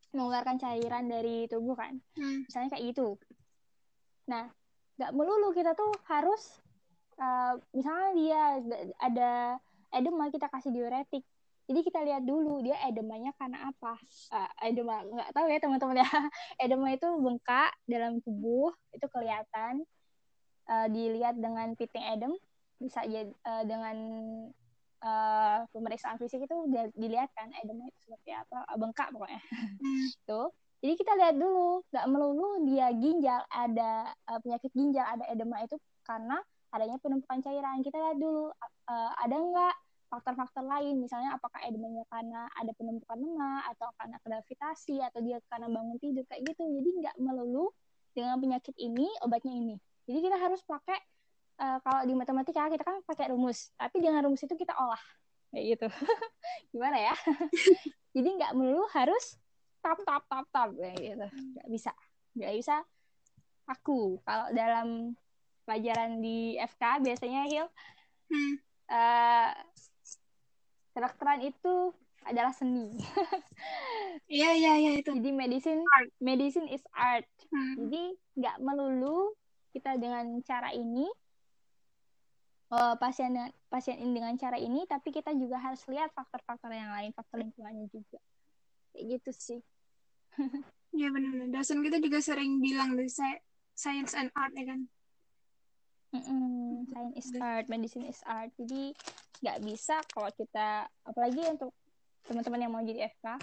mengeluarkan 0.10 0.58
cairan 0.58 1.06
dari 1.06 1.46
tubuh 1.46 1.78
kan 1.78 2.02
hmm. 2.18 2.50
misalnya 2.50 2.70
kayak 2.76 2.84
gitu 2.92 3.16
nah 4.29 4.45
nggak 5.01 5.12
melulu 5.17 5.50
kita 5.57 5.74
tuh 5.74 5.89
harus 6.05 6.62
uh, 7.17 7.57
misalnya 7.74 8.09
dia 8.13 8.41
ada 9.01 9.31
edema 9.89 10.29
kita 10.29 10.45
kasih 10.53 10.69
diuretik 10.69 11.25
jadi 11.69 11.86
kita 11.86 12.01
lihat 12.01 12.25
dulu 12.25 12.65
dia 12.65 12.81
edemanya 12.89 13.29
karena 13.38 13.69
apa. 13.69 13.93
Uh, 14.33 14.50
edema 14.65 15.05
nggak 15.05 15.29
tahu 15.38 15.45
ya 15.53 15.62
teman-teman 15.62 16.01
ya. 16.01 16.09
edema 16.65 16.89
itu 16.89 17.05
bengkak 17.21 17.69
dalam 17.86 18.17
tubuh 18.25 18.74
itu 18.89 19.05
kelihatan 19.13 19.86
uh, 20.65 20.89
dilihat 20.89 21.38
dengan 21.38 21.77
piting 21.77 22.01
edem 22.09 22.33
bisa 22.81 23.05
uh, 23.05 23.63
dengan 23.69 23.98
uh, 25.05 25.62
pemeriksaan 25.69 26.17
fisik 26.17 26.41
itu 26.41 26.55
dilihat 26.98 27.29
kan 27.38 27.53
edema 27.62 27.86
itu 27.86 28.01
seperti 28.01 28.33
apa 28.33 28.65
bengkak 28.74 29.13
pokoknya. 29.13 29.41
Hmm. 29.79 30.09
Jadi 30.79 30.93
kita 30.95 31.12
lihat 31.19 31.36
dulu, 31.36 31.83
nggak 31.91 32.05
melulu 32.07 32.63
dia 32.63 32.88
ginjal 32.95 33.43
ada 33.51 34.15
uh, 34.31 34.39
penyakit 34.39 34.71
ginjal 34.71 35.03
ada 35.03 35.27
edema 35.27 35.59
itu 35.59 35.75
karena 36.07 36.39
adanya 36.71 36.95
penumpukan 37.03 37.43
cairan. 37.43 37.83
Kita 37.83 38.00
lihat 38.00 38.17
dulu 38.17 38.48
uh, 38.88 39.12
ada 39.19 39.36
nggak 39.36 39.75
faktor-faktor 40.07 40.63
lain? 40.63 41.03
Misalnya 41.03 41.36
apakah 41.36 41.59
edemanya 41.67 42.07
karena 42.07 42.48
ada 42.55 42.71
penumpukan 42.79 43.19
lemak 43.19 43.63
atau 43.75 43.91
karena 44.00 44.17
gravitasi 44.24 44.95
atau 45.03 45.19
dia 45.19 45.38
karena 45.51 45.67
bangun 45.67 46.00
tidur 46.00 46.24
kayak 46.31 46.48
gitu. 46.48 46.63
Jadi 46.63 46.89
nggak 47.03 47.15
melulu 47.19 47.75
dengan 48.15 48.39
penyakit 48.39 48.75
ini 48.79 49.07
obatnya 49.27 49.51
ini. 49.51 49.75
Jadi 50.07 50.19
kita 50.25 50.38
harus 50.39 50.63
pakai 50.63 51.00
uh, 51.59 51.77
kalau 51.83 52.01
di 52.07 52.13
matematika 52.15 52.71
kita 52.71 52.88
kan 52.88 53.03
pakai 53.03 53.36
rumus 53.36 53.75
tapi 53.75 54.00
dengan 54.00 54.24
rumus 54.25 54.41
itu 54.41 54.55
kita 54.55 54.74
olah 54.79 55.01
kayak 55.51 55.75
gitu. 55.75 55.88
Gimana 56.74 56.98
ya? 56.98 57.15
Jadi 58.15 58.29
nggak 58.39 58.51
melulu 58.55 58.88
harus 58.95 59.38
tap 59.79 60.00
tap 60.03 60.24
tap 60.27 60.45
tap 60.51 60.69
kayak 60.75 60.98
gitu 61.00 61.27
nggak 61.55 61.67
bisa 61.71 61.91
nggak 62.36 62.53
bisa 62.55 62.75
aku 63.69 64.17
kalau 64.25 64.48
dalam 64.53 65.13
pelajaran 65.63 66.17
di 66.19 66.57
FK 66.57 67.05
biasanya 67.05 67.41
Hil 67.45 67.67
hmm. 68.33 68.53
uh, 68.89 69.51
kedokteran 70.98 71.45
itu 71.45 71.93
adalah 72.27 72.53
seni. 72.53 72.91
Iya 74.29 74.53
iya 74.53 74.74
iya 74.77 74.91
itu. 75.01 75.09
Jadi 75.09 75.33
medicine 75.33 75.81
art. 75.81 76.09
medicine 76.21 76.69
is 76.69 76.86
art. 76.93 77.25
Hmm. 77.50 77.75
Jadi 77.81 78.13
nggak 78.38 78.62
melulu 78.62 79.33
kita 79.74 79.98
dengan 79.98 80.38
cara 80.45 80.69
ini 80.69 81.09
uh, 82.69 82.93
pasien 83.01 83.33
dengan 83.33 83.50
pasien 83.74 83.98
ini 83.98 84.13
dengan 84.13 84.38
cara 84.38 84.62
ini, 84.62 84.86
tapi 84.86 85.09
kita 85.09 85.33
juga 85.33 85.57
harus 85.57 85.81
lihat 85.89 86.13
faktor-faktor 86.13 86.69
yang 86.69 86.93
lain, 86.93 87.09
faktor 87.17 87.41
lingkungannya 87.41 87.89
juga. 87.89 88.21
Kayak 89.00 89.15
gitu 89.15 89.32
sih. 89.32 89.60
Iya 90.91 91.08
benar-benar. 91.15 91.48
Dosen 91.56 91.79
kita 91.79 92.03
juga 92.03 92.20
sering 92.20 92.60
bilang 92.60 93.00
dari 93.00 93.08
science 93.72 94.12
and 94.12 94.27
art 94.36 94.51
ya 94.60 94.75
kan. 94.75 94.84
Mm-mm, 96.12 96.84
science 96.91 97.15
is 97.15 97.32
art, 97.39 97.72
medicine 97.72 98.03
is 98.03 98.20
art. 98.27 98.51
Jadi 98.60 98.91
nggak 99.39 99.58
bisa 99.63 100.03
kalau 100.12 100.27
kita, 100.36 100.84
apalagi 101.08 101.48
untuk 101.48 101.72
teman-teman 102.27 102.60
yang 102.60 102.72
mau 102.75 102.84
jadi 102.84 103.08
FK, 103.08 103.39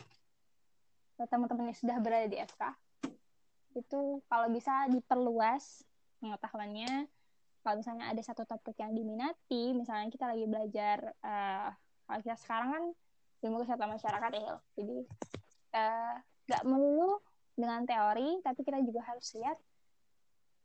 atau 1.17 1.27
teman-teman 1.33 1.73
yang 1.73 1.79
sudah 1.81 1.97
berada 2.05 2.29
di 2.29 2.37
FK, 2.37 2.63
itu 3.81 4.21
kalau 4.29 4.53
bisa 4.53 4.93
diperluas 4.93 5.81
pengetahuannya. 6.21 7.09
Kalau 7.65 7.83
misalnya 7.83 8.13
ada 8.13 8.23
satu 8.23 8.45
topik 8.45 8.79
yang 8.79 8.93
diminati, 8.93 9.73
misalnya 9.73 10.13
kita 10.13 10.29
lagi 10.29 10.45
belajar, 10.45 11.17
uh, 11.25 11.73
kalau 12.05 12.19
kita 12.21 12.37
sekarang 12.39 12.69
kan 12.71 12.85
ilmu 13.43 13.63
kesehatan 13.65 13.91
masyarakat 13.95 14.31
ya, 14.39 14.55
jadi 14.79 14.97
uh, 15.77 16.17
nggak 16.49 16.63
melulu 16.65 17.21
dengan 17.53 17.85
teori, 17.85 18.41
tapi 18.41 18.61
kita 18.65 18.81
juga 18.81 19.05
harus 19.05 19.29
lihat 19.37 19.59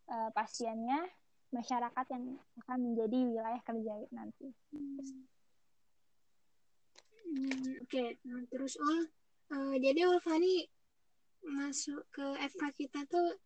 uh, 0.07 0.29
pasiennya, 0.31 1.03
masyarakat 1.51 2.05
yang 2.15 2.39
akan 2.63 2.77
menjadi 2.79 3.19
wilayah 3.27 3.61
kerja 3.67 3.93
nanti. 4.15 4.47
Hmm. 4.71 5.27
Hmm, 7.31 7.79
Oke, 7.79 7.87
okay. 7.87 8.09
nah, 8.27 8.43
terus 8.51 8.75
Ul, 8.75 9.07
uh, 9.55 9.75
jadi 9.79 10.03
Ulfani 10.03 10.67
masuk 11.47 12.03
ke 12.11 12.27
FK 12.51 12.63
kita 12.75 13.07
tuh 13.07 13.39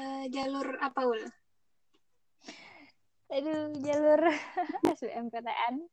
uh, 0.00 0.24
jalur 0.32 0.80
apa 0.80 1.00
Ul? 1.04 1.22
Aduh, 3.28 3.76
jalur 3.84 4.32
SBMPTN 4.96 5.84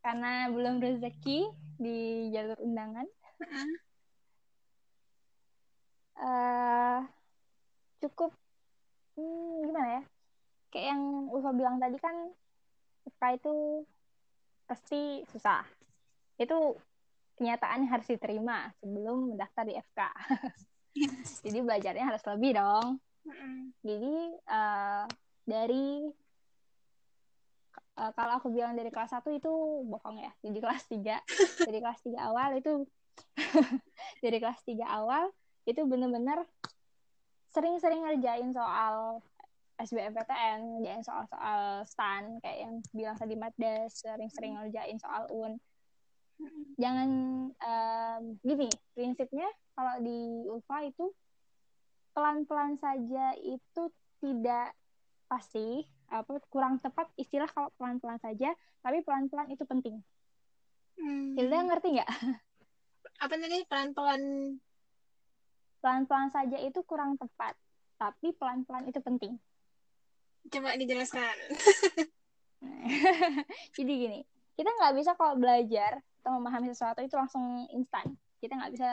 karena 0.00 0.48
belum 0.48 0.80
rezeki 0.80 1.52
di 1.76 2.32
jalur 2.32 2.56
undangan. 2.64 3.04
Uh, 6.16 7.04
cukup 8.00 8.32
hmm, 9.20 9.68
gimana 9.68 9.88
ya? 10.00 10.02
Kayak 10.72 10.96
Ulfa 11.48 11.56
bilang 11.56 11.80
tadi 11.80 11.96
kan 11.96 12.12
FK 13.08 13.40
itu 13.40 13.80
pasti 14.68 15.24
susah. 15.32 15.64
Itu 16.36 16.76
kenyataan 17.40 17.88
harus 17.88 18.04
diterima 18.04 18.68
sebelum 18.76 19.32
mendaftar 19.32 19.64
di 19.64 19.72
FK. 19.80 20.00
Jadi 21.48 21.58
belajarnya 21.64 22.04
harus 22.04 22.20
lebih 22.28 22.60
dong. 22.60 23.00
Jadi 23.80 24.16
uh, 24.44 25.08
dari 25.48 26.04
uh, 27.96 28.12
kalau 28.12 28.44
aku 28.44 28.52
bilang 28.52 28.76
dari 28.76 28.92
kelas 28.92 29.16
1 29.16 29.24
itu 29.40 29.52
bohong 29.88 30.20
ya. 30.20 30.32
Jadi 30.44 30.58
kelas 30.60 30.84
3, 30.84 31.00
dari 31.72 31.78
kelas 31.80 32.00
3 32.04 32.28
awal 32.28 32.60
itu 32.60 32.84
dari 34.24 34.36
kelas 34.36 34.60
3 34.68 34.84
awal 34.84 35.32
itu 35.64 35.80
bener-bener 35.88 36.44
sering-sering 37.56 38.04
ngerjain 38.04 38.52
soal 38.52 39.24
SBMPTN, 39.78 40.58
ngerjain 40.74 41.02
soal-soal 41.06 41.86
STAN, 41.86 42.42
kayak 42.42 42.58
yang 42.66 42.74
bilang 42.90 43.14
tadi 43.14 43.34
Maddes, 43.38 44.02
sering-sering 44.02 44.58
ngerjain 44.58 44.98
soal 44.98 45.30
UN. 45.30 45.54
Jangan, 46.78 47.10
um, 47.54 48.22
gini, 48.42 48.66
prinsipnya 48.94 49.46
kalau 49.78 50.02
di 50.02 50.46
ULFA 50.50 50.90
itu 50.90 51.14
pelan-pelan 52.14 52.74
saja 52.82 53.34
itu 53.38 53.82
tidak 54.18 54.74
pasti 55.30 55.86
apa 56.10 56.40
kurang 56.50 56.82
tepat 56.82 57.06
istilah 57.20 57.46
kalau 57.52 57.68
pelan-pelan 57.76 58.18
saja 58.18 58.50
tapi 58.82 59.02
pelan-pelan 59.06 59.54
itu 59.54 59.62
penting. 59.62 60.02
Hmm. 60.98 61.38
Hilda 61.38 61.62
ngerti 61.62 61.88
nggak? 61.94 62.10
Apa 63.22 63.34
tadi? 63.38 63.62
Pelan-pelan. 63.70 64.22
Pelan-pelan 65.78 66.30
saja 66.34 66.58
itu 66.58 66.82
kurang 66.82 67.14
tepat 67.18 67.54
tapi 67.98 68.30
pelan-pelan 68.34 68.86
itu 68.86 69.02
penting 69.02 69.38
coba 70.46 70.78
dijelaskan 70.78 71.36
jadi 73.76 73.92
gini 73.92 74.20
kita 74.54 74.70
nggak 74.70 74.94
bisa 74.98 75.10
kalau 75.18 75.34
belajar 75.34 76.02
atau 76.22 76.38
memahami 76.38 76.70
sesuatu 76.70 77.02
itu 77.02 77.14
langsung 77.18 77.66
instan 77.74 78.14
kita 78.38 78.54
nggak 78.54 78.72
bisa 78.74 78.90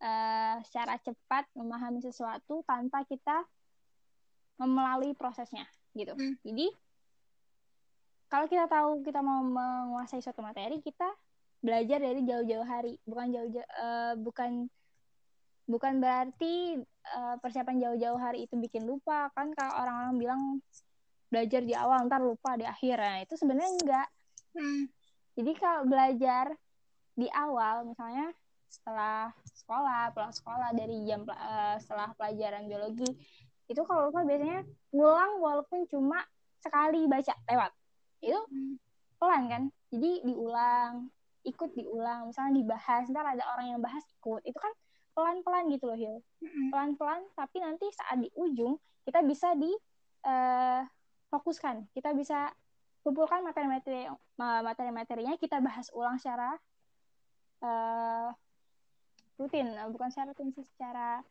uh, 0.00 0.56
secara 0.64 0.96
cepat 1.00 1.44
memahami 1.52 2.00
sesuatu 2.00 2.64
tanpa 2.64 3.04
kita 3.04 3.44
melalui 4.60 5.16
prosesnya 5.16 5.64
gitu. 5.96 6.12
Hmm. 6.16 6.36
Jadi 6.44 6.68
kalau 8.30 8.46
kita 8.46 8.68
tahu 8.70 9.02
kita 9.02 9.20
mau 9.24 9.42
menguasai 9.42 10.22
suatu 10.22 10.44
materi, 10.44 10.78
kita 10.84 11.08
belajar 11.60 12.00
dari 12.00 12.24
jauh-jauh 12.24 12.66
hari, 12.66 12.96
bukan 13.04 13.26
jauh-jauh 13.32 13.68
uh, 13.80 14.14
bukan 14.20 14.68
bukan 15.70 16.02
berarti 16.02 16.82
uh, 17.14 17.38
persiapan 17.38 17.78
jauh-jauh 17.78 18.18
hari 18.18 18.50
itu 18.50 18.58
bikin 18.58 18.84
lupa 18.84 19.30
kan 19.32 19.54
kalau 19.54 19.86
orang-orang 19.86 20.14
bilang 20.18 20.42
belajar 21.30 21.62
di 21.62 21.78
awal 21.78 22.10
ntar 22.10 22.18
lupa 22.18 22.58
di 22.58 22.66
akhir. 22.66 22.98
Nah 22.98 23.18
itu 23.22 23.34
sebenarnya 23.38 23.70
enggak. 23.78 24.08
Hmm. 24.50 24.90
jadi 25.38 25.54
kalau 25.62 25.86
belajar 25.86 26.50
di 27.14 27.30
awal 27.30 27.86
misalnya 27.86 28.34
setelah 28.66 29.30
sekolah 29.46 30.10
pulang 30.10 30.34
sekolah 30.34 30.74
dari 30.74 31.06
jam 31.06 31.22
uh, 31.22 31.78
setelah 31.78 32.10
pelajaran 32.18 32.66
biologi 32.66 33.14
itu 33.70 33.78
kalau 33.86 34.10
lupa 34.10 34.26
biasanya 34.26 34.66
ngulang 34.90 35.38
walaupun 35.38 35.86
cuma 35.86 36.18
sekali 36.58 37.06
baca 37.06 37.30
lewat. 37.46 37.70
Itu 38.18 38.40
pelan 39.22 39.46
kan? 39.46 39.62
Jadi 39.94 40.26
diulang 40.26 41.06
ikut 41.46 41.70
diulang. 41.78 42.34
Misalnya 42.34 42.52
dibahas 42.58 43.06
ntar 43.06 43.22
ada 43.22 43.44
orang 43.54 43.78
yang 43.78 43.80
bahas 43.80 44.02
ikut. 44.18 44.42
Itu 44.42 44.58
kan 44.58 44.74
pelan-pelan 45.14 45.70
gitu 45.72 45.84
loh 45.90 45.98
Hil. 45.98 46.16
Pelan-pelan 46.70 47.22
tapi 47.34 47.58
nanti 47.60 47.86
saat 47.92 48.18
di 48.22 48.30
ujung 48.38 48.78
kita 49.04 49.20
bisa 49.26 49.54
di 49.58 49.70
uh, 50.26 50.82
fokuskan. 51.30 51.90
Kita 51.94 52.14
bisa 52.14 52.50
kumpulkan 53.00 53.40
materi-materi 53.40 54.06
materi-materinya 54.36 55.34
kita 55.40 55.58
bahas 55.64 55.88
ulang 55.96 56.20
secara 56.20 56.56
uh, 57.64 58.28
rutin. 59.40 59.72
Bukan 59.90 60.08
secara 60.12 60.32
rutin 60.32 60.52
secara 60.52 61.24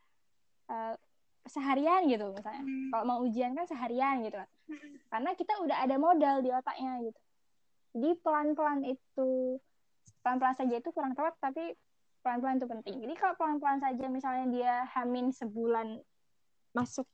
uh, 0.68 0.94
seharian 1.48 2.04
gitu 2.06 2.30
misalnya. 2.36 2.62
Hmm. 2.62 2.88
kalau 2.92 3.04
mau 3.08 3.18
ujian 3.24 3.56
kan 3.56 3.64
seharian 3.64 4.20
gitu 4.22 4.36
kan. 4.36 4.50
Hmm. 4.70 4.94
karena 5.10 5.30
kita 5.34 5.52
udah 5.66 5.76
ada 5.82 5.96
modal 5.98 6.36
di 6.44 6.50
otaknya 6.52 7.00
gitu. 7.02 7.20
Jadi 7.90 8.10
pelan-pelan 8.22 8.86
itu 8.86 9.58
pelan-pelan 10.22 10.54
saja 10.54 10.74
itu 10.78 10.88
kurang 10.94 11.16
tepat 11.16 11.34
tapi 11.42 11.74
pelan-pelan 12.20 12.60
itu 12.60 12.68
penting. 12.68 12.96
Jadi 13.02 13.14
kalau 13.16 13.34
pelan-pelan 13.36 13.78
saja 13.80 14.04
misalnya 14.06 14.46
dia 14.52 14.74
hamin 14.96 15.32
sebulan 15.32 16.00
masuk 16.76 17.08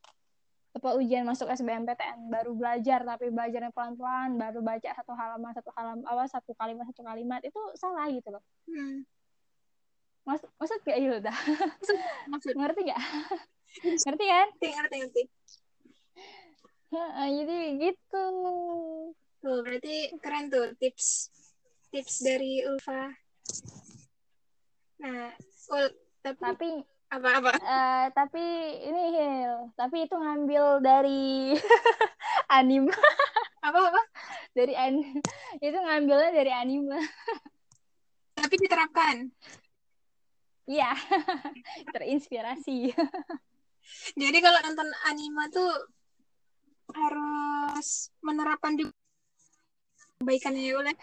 apa 0.76 0.92
ujian 1.00 1.24
masuk 1.24 1.48
SBMPTN 1.48 2.28
baru 2.28 2.52
belajar 2.52 3.00
tapi 3.00 3.32
belajarnya 3.32 3.72
pelan-pelan 3.72 4.36
baru 4.36 4.60
baca 4.60 4.92
satu 4.92 5.16
halaman 5.16 5.56
satu 5.56 5.72
halaman 5.72 6.04
awal 6.04 6.28
satu 6.28 6.52
kalimat 6.52 6.84
satu 6.92 7.00
kalimat 7.00 7.40
itu 7.40 7.56
salah 7.80 8.04
gitu 8.12 8.28
loh. 8.28 8.44
Hmm. 8.68 9.08
maksud 10.26 10.50
maksud 10.58 10.78
gak 10.84 10.98
Hilda 11.00 11.32
maksud 12.32 12.52
ngerti 12.58 12.80
gak 12.92 13.00
ngerti 14.04 14.24
kan? 14.28 14.48
Ngerti 14.52 14.68
ngerti 14.68 14.96
ngerti. 15.00 15.22
Jadi 17.16 17.58
gitu. 17.80 18.24
Tuh 19.40 19.58
berarti 19.62 19.96
keren 20.20 20.48
tuh 20.48 20.76
tips 20.80 21.30
tips 21.92 22.24
dari 22.24 22.64
Ulfa 22.66 23.12
nah 24.96 25.30
Ul 25.66 25.86
tapi, 26.22 26.42
tapi 26.42 26.68
apa 27.06 27.28
apa? 27.38 27.52
uh, 27.62 28.04
tapi 28.10 28.44
ini 28.82 29.02
Hil 29.14 29.70
tapi 29.78 30.10
itu 30.10 30.14
ngambil 30.18 30.82
dari 30.82 31.54
anime. 32.58 32.90
Apa 33.62 33.78
apa? 33.78 34.02
Dari 34.54 34.74
an 34.74 35.02
itu 35.58 35.76
ngambilnya 35.78 36.30
dari 36.34 36.50
anime. 36.50 36.98
Tapi 38.34 38.54
diterapkan? 38.58 39.30
Iya 40.66 40.90
terinspirasi. 41.94 42.90
Jadi 44.18 44.38
kalau 44.42 44.58
nonton 44.66 44.88
anime 45.06 45.46
tuh 45.54 45.70
harus 46.94 48.10
menerapkan 48.22 48.74
juga 48.78 48.94
kebaikannya 50.22 50.62
ya 50.64 50.74
oleh 50.80 50.96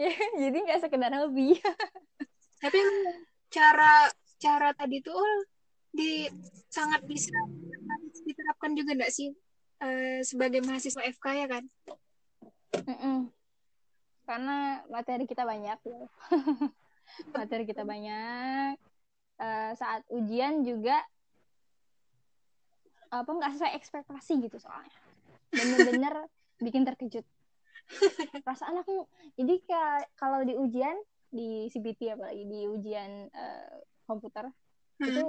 jadi 0.40 0.56
nggak 0.64 0.80
sekedar 0.80 1.12
hobi 1.12 1.60
tapi 2.60 2.78
cara 3.50 4.06
cara 4.40 4.68
tadi 4.76 5.00
tuh 5.00 5.24
di 5.90 6.28
sangat 6.70 7.02
bisa 7.02 7.34
diterapkan 8.22 8.78
juga 8.78 8.94
nggak 8.94 9.12
sih 9.12 9.34
uh, 9.82 10.20
sebagai 10.22 10.62
mahasiswa 10.62 11.02
FK 11.02 11.26
ya 11.34 11.46
kan? 11.50 11.64
Mm 12.86 12.96
-mm. 12.96 13.18
karena 14.28 14.86
materi 14.86 15.26
kita 15.26 15.42
banyak 15.42 15.78
ya. 15.82 16.00
Materi 17.34 17.66
kita 17.66 17.82
banyak. 17.82 18.78
Uh, 19.40 19.72
saat 19.74 20.06
ujian 20.12 20.62
juga 20.62 21.02
apa 23.10 23.26
nggak 23.26 23.58
sesuai 23.58 23.74
ekspektasi 23.74 24.38
gitu 24.46 24.62
soalnya. 24.62 24.94
Bener-bener 25.50 26.14
bikin 26.64 26.86
terkejut. 26.86 27.26
Perasaan 28.46 28.86
aku 28.86 29.10
jadi 29.34 29.58
kayak 29.66 30.14
kalau 30.14 30.46
di 30.46 30.54
ujian 30.54 30.94
di 31.30 31.70
CBT 31.70 32.18
apalagi 32.18 32.44
di 32.46 32.60
ujian 32.66 33.30
uh, 33.30 33.74
komputer 34.04 34.50
hmm. 34.98 35.06
itu 35.06 35.26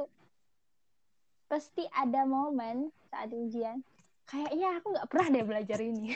pasti 1.46 1.84
ada 1.94 2.26
momen 2.26 2.90
saat 3.12 3.30
ujian 3.30 3.86
kayaknya 4.32 4.80
aku 4.80 4.88
nggak 4.96 5.10
pernah 5.12 5.28
deh 5.28 5.44
belajar 5.44 5.80
ini. 5.84 6.16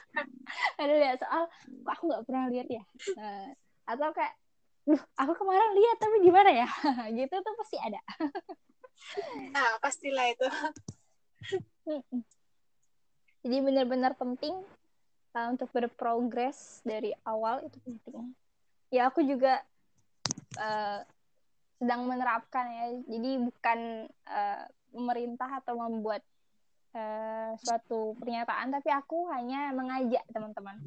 Ada 0.82 0.92
lihat 0.98 1.18
soal 1.22 1.46
aku 1.86 2.02
nggak 2.10 2.24
pernah 2.26 2.44
lihat 2.50 2.66
ya? 2.66 2.82
Nah, 3.14 3.54
atau 3.86 4.10
kayak 4.10 4.34
duh 4.86 5.02
aku 5.14 5.32
kemarin 5.38 5.70
lihat 5.78 5.96
tapi 6.02 6.16
gimana 6.26 6.50
ya? 6.50 6.68
Gitu 7.18 7.34
tuh 7.34 7.54
pasti 7.58 7.76
ada. 7.78 8.00
Nah 9.54 9.78
pastilah 9.84 10.26
itu. 10.30 10.48
Jadi 13.46 13.56
benar-benar 13.62 14.18
penting 14.18 14.58
uh, 15.38 15.46
untuk 15.54 15.70
berprogres 15.70 16.82
dari 16.82 17.14
awal 17.22 17.62
itu 17.62 17.78
penting 17.86 18.34
ya 18.90 19.10
aku 19.10 19.22
juga 19.26 19.62
uh, 20.58 21.00
sedang 21.76 22.08
menerapkan 22.08 22.66
ya. 22.66 22.86
Jadi 23.04 23.30
bukan 23.44 23.80
uh, 24.28 24.64
pemerintah 24.92 25.60
atau 25.60 25.74
membuat 25.76 26.24
uh, 26.96 27.52
suatu 27.60 28.16
pernyataan 28.16 28.72
tapi 28.72 28.88
aku 28.92 29.28
hanya 29.32 29.72
mengajak 29.76 30.24
teman-teman. 30.32 30.80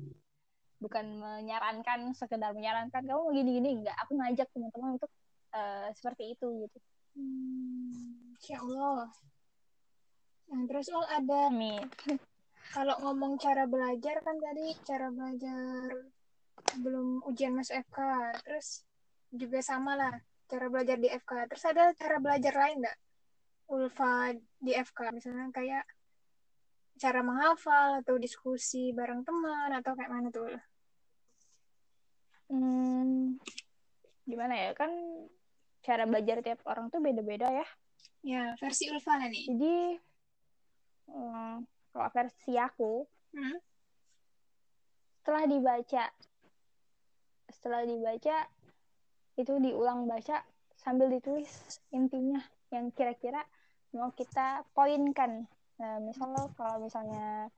Bukan 0.79 1.05
menyarankan 1.19 2.15
sekedar 2.15 2.55
menyarankan 2.55 3.03
kamu 3.03 3.23
gini-gini. 3.35 3.69
Enggak 3.83 3.97
aku 4.07 4.17
ngajak 4.17 4.47
teman-teman 4.55 4.97
untuk 4.97 5.11
uh, 5.53 5.87
seperti 5.93 6.33
itu 6.33 6.47
gitu. 6.65 6.77
Hmm, 7.13 8.33
Insya 8.39 8.57
Allah. 8.63 9.11
Yang 10.49 10.63
terus 10.71 10.87
oh 10.95 11.05
ada 11.05 11.53
Amin. 11.53 11.83
kalau 12.75 12.95
ngomong 13.01 13.37
cara 13.41 13.65
belajar 13.65 14.21
kan 14.21 14.37
tadi 14.37 14.77
cara 14.85 15.09
belajar 15.09 16.09
belum 16.75 17.25
ujian 17.25 17.55
masuk 17.55 17.81
FK 17.89 17.99
terus 18.45 18.83
juga 19.29 19.59
sama 19.61 19.93
lah 19.93 20.15
cara 20.49 20.65
belajar 20.69 20.97
di 20.97 21.09
FK 21.09 21.31
terus 21.49 21.63
ada 21.65 21.93
cara 21.93 22.17
belajar 22.17 22.53
lain 22.57 22.81
nggak? 22.81 22.97
Ulfa 23.69 24.33
di 24.57 24.73
FK 24.73 25.13
misalnya 25.13 25.53
kayak 25.53 25.85
cara 26.99 27.21
menghafal 27.23 28.03
atau 28.03 28.19
diskusi 28.19 28.91
bareng 28.91 29.23
teman 29.23 29.71
atau 29.77 29.93
kayak 29.95 30.11
mana 30.11 30.27
tuh? 30.33 30.51
Hmm, 32.49 33.37
gimana 34.25 34.53
ya? 34.57 34.69
Kan 34.73 34.91
cara 35.85 36.03
belajar 36.09 36.41
tiap 36.43 36.59
orang 36.67 36.89
tuh 36.91 36.99
beda-beda 36.99 37.47
ya. 37.53 37.67
Ya 38.25 38.43
versi 38.59 38.91
Ulfa 38.91 39.15
nih. 39.21 39.47
Jadi 39.47 39.75
hmm, 41.13 41.55
kalau 41.93 42.09
versi 42.11 42.53
aku 42.59 43.07
hmm? 43.37 43.57
setelah 45.21 45.45
dibaca 45.45 46.03
setelah 47.51 47.85
dibaca 47.85 48.47
itu 49.39 49.53
diulang 49.61 50.05
baca 50.05 50.43
sambil 50.75 51.11
ditulis 51.11 51.79
intinya 51.91 52.39
yang 52.71 52.91
kira-kira 52.95 53.43
mau 53.95 54.13
kita 54.13 54.63
poinkan. 54.75 55.47
Nah, 55.79 55.97
misalnya 56.03 56.45
kalau 56.53 56.83
misalnya 56.83 57.49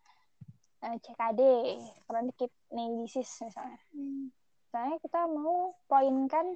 uh, 0.81 0.87
eh, 0.93 0.97
CKD 1.01 1.41
chronic 2.07 2.35
kidney 2.37 3.03
disease 3.03 3.45
misalnya. 3.45 3.79
Hmm. 3.93 4.29
misalnya 4.71 5.03
kita 5.03 5.27
mau 5.27 5.75
poinkan 5.83 6.55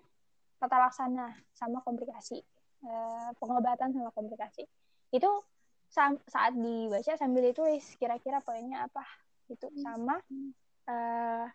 tata 0.55 0.87
laksana 0.87 1.35
sama 1.51 1.83
komplikasi 1.83 2.39
uh, 2.87 3.29
pengobatan 3.35 3.91
sama 3.91 4.09
komplikasi. 4.15 4.63
Itu 5.11 5.43
saat 5.91 6.55
dibaca 6.55 7.13
sambil 7.15 7.51
ditulis 7.51 7.83
kira-kira 7.99 8.39
poinnya 8.43 8.87
apa 8.87 9.03
itu 9.51 9.67
hmm. 9.67 9.79
sama 9.83 10.15
uh, 10.89 11.45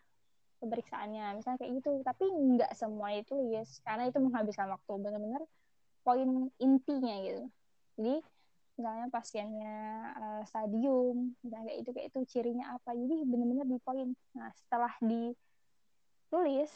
pemeriksaannya 0.61 1.41
misalnya 1.41 1.59
kayak 1.59 1.73
gitu. 1.81 1.91
Tapi 2.05 2.25
nggak 2.29 2.73
semua 2.77 3.13
itu 3.17 3.35
yes. 3.51 3.81
Karena 3.83 4.07
itu 4.07 4.21
menghabiskan 4.21 4.69
waktu 4.71 4.93
benar-benar 5.01 5.43
poin 6.05 6.53
intinya 6.61 7.17
gitu. 7.25 7.45
Jadi 8.01 8.17
misalnya 8.81 9.13
pasiennya 9.13 9.77
uh, 10.17 10.41
stadium 10.49 11.37
misalnya 11.45 11.69
kayak 11.69 11.85
itu 11.85 11.91
kayak 11.93 12.09
itu 12.09 12.21
cirinya 12.33 12.81
apa 12.81 12.97
jadi 12.97 13.29
benar-benar 13.29 13.67
di 13.69 13.77
poin. 13.85 14.09
Nah 14.37 14.49
setelah 14.57 14.93
ditulis 15.05 16.73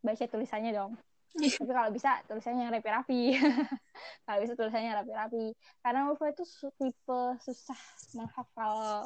baca 0.00 0.24
tulisannya 0.24 0.72
dong. 0.72 0.96
Tapi 1.36 1.68
kalau 1.68 1.92
bisa 1.92 2.24
tulisannya 2.24 2.64
yang 2.64 2.72
rapi-rapi. 2.72 3.36
Kalau 4.24 4.38
bisa 4.40 4.56
tulisannya 4.56 4.96
rapi-rapi. 4.96 5.52
Karena 5.84 6.08
UFO 6.08 6.24
itu 6.32 6.44
tipe 6.80 7.20
susah 7.44 7.76
menghafal 8.16 9.04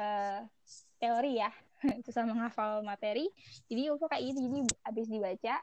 uh, 0.00 0.40
teori 0.96 1.44
ya 1.44 1.52
susah 2.06 2.24
menghafal 2.28 2.84
materi. 2.84 3.28
Jadi 3.68 3.90
UFO 3.92 4.06
kayak 4.06 4.32
gitu. 4.32 4.38
Jadi 4.46 4.58
habis 4.84 5.06
dibaca 5.08 5.54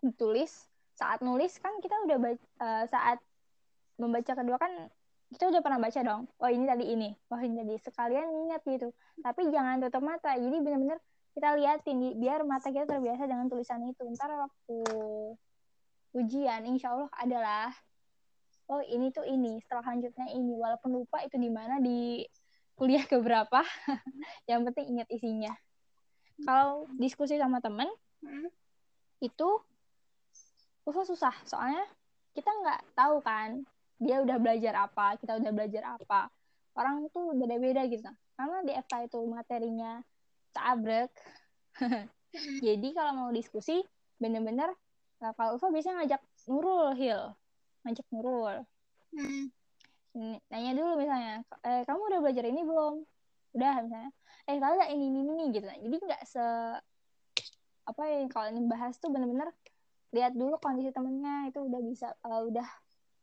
ditulis 0.00 0.52
saat 0.96 1.20
nulis 1.20 1.52
kan 1.60 1.76
kita 1.80 1.96
udah 2.08 2.18
baca, 2.20 2.44
uh, 2.60 2.84
saat 2.88 3.18
membaca 4.00 4.32
kedua 4.32 4.56
kan 4.56 4.72
kita 5.30 5.46
udah 5.46 5.60
pernah 5.62 5.78
baca 5.78 6.00
dong. 6.02 6.22
Oh 6.42 6.50
ini 6.50 6.66
tadi 6.66 6.84
ini. 6.90 7.14
Oh 7.30 7.38
ini 7.38 7.62
tadi. 7.62 7.74
Sekalian 7.78 8.26
ingat 8.48 8.66
gitu. 8.66 8.90
Tapi 9.22 9.46
jangan 9.54 9.78
tutup 9.78 10.02
mata. 10.02 10.34
Jadi 10.34 10.58
benar-benar 10.58 10.98
kita 11.30 11.54
liatin 11.54 12.18
biar 12.18 12.42
mata 12.42 12.74
kita 12.74 12.90
terbiasa 12.90 13.30
dengan 13.30 13.46
tulisan 13.46 13.78
itu. 13.86 14.02
Ntar 14.10 14.34
waktu 14.34 14.78
ujian 16.10 16.66
insya 16.66 16.98
Allah 16.98 17.10
adalah 17.14 17.70
oh 18.74 18.82
ini 18.82 19.14
tuh 19.14 19.22
ini. 19.22 19.62
Setelah 19.62 19.86
selanjutnya 19.86 20.26
ini. 20.34 20.58
Walaupun 20.58 20.98
lupa 20.98 21.22
itu 21.22 21.38
di 21.38 21.50
mana 21.50 21.78
di 21.78 22.26
kuliah 22.80 23.04
ke 23.04 23.20
berapa 23.20 23.60
yang 24.48 24.64
penting 24.64 24.96
ingat 24.96 25.08
isinya. 25.12 25.52
Kalau 26.40 26.88
diskusi 26.96 27.36
sama 27.36 27.60
temen 27.60 27.92
hmm. 28.24 28.48
itu 29.20 29.48
susah 30.88 31.04
susah. 31.04 31.34
Soalnya 31.44 31.84
kita 32.32 32.48
nggak 32.48 32.96
tahu 32.96 33.20
kan 33.20 33.68
dia 34.00 34.24
udah 34.24 34.40
belajar 34.40 34.88
apa 34.88 35.20
kita 35.20 35.36
udah 35.36 35.52
belajar 35.52 36.00
apa. 36.00 36.32
Orang 36.72 37.04
tuh 37.12 37.36
beda-beda 37.36 37.84
gitu. 37.84 38.08
Karena 38.32 38.64
di 38.64 38.72
FK 38.72 39.12
itu 39.12 39.20
materinya 39.28 40.00
tabrek 40.56 41.12
hmm. 41.84 42.08
jadi 42.64 42.88
kalau 42.96 43.12
mau 43.12 43.30
diskusi 43.30 43.84
bener-bener 44.16 44.72
nah, 45.20 45.36
kalau 45.36 45.60
Ufa 45.60 45.68
biasanya 45.68 46.00
ngajak 46.00 46.22
Nurul 46.48 46.96
Hil. 46.96 47.36
Ngajak 47.84 48.06
Nurul. 48.08 48.64
Hmm 49.12 49.52
nanya 50.16 50.72
dulu 50.74 50.98
misalnya 50.98 51.46
eh, 51.62 51.82
kamu 51.86 52.00
udah 52.10 52.20
belajar 52.22 52.44
ini 52.50 52.60
belum? 52.66 52.94
Udah 53.54 53.74
misalnya. 53.86 54.10
Eh 54.50 54.56
kalau 54.58 54.74
nggak 54.78 54.90
ini 54.90 55.04
ini 55.06 55.20
ini 55.22 55.44
gitu. 55.54 55.66
Jadi 55.66 55.96
nggak 56.02 56.22
se 56.26 56.44
apa 57.86 58.02
ya 58.06 58.26
kalau 58.30 58.46
ini 58.54 58.60
bahas 58.70 58.94
tuh 58.98 59.10
bener-bener 59.10 59.50
lihat 60.14 60.34
dulu 60.34 60.58
kondisi 60.58 60.90
temennya 60.90 61.50
itu 61.50 61.58
udah 61.62 61.80
bisa 61.86 62.06
uh, 62.26 62.42
udah 62.46 62.66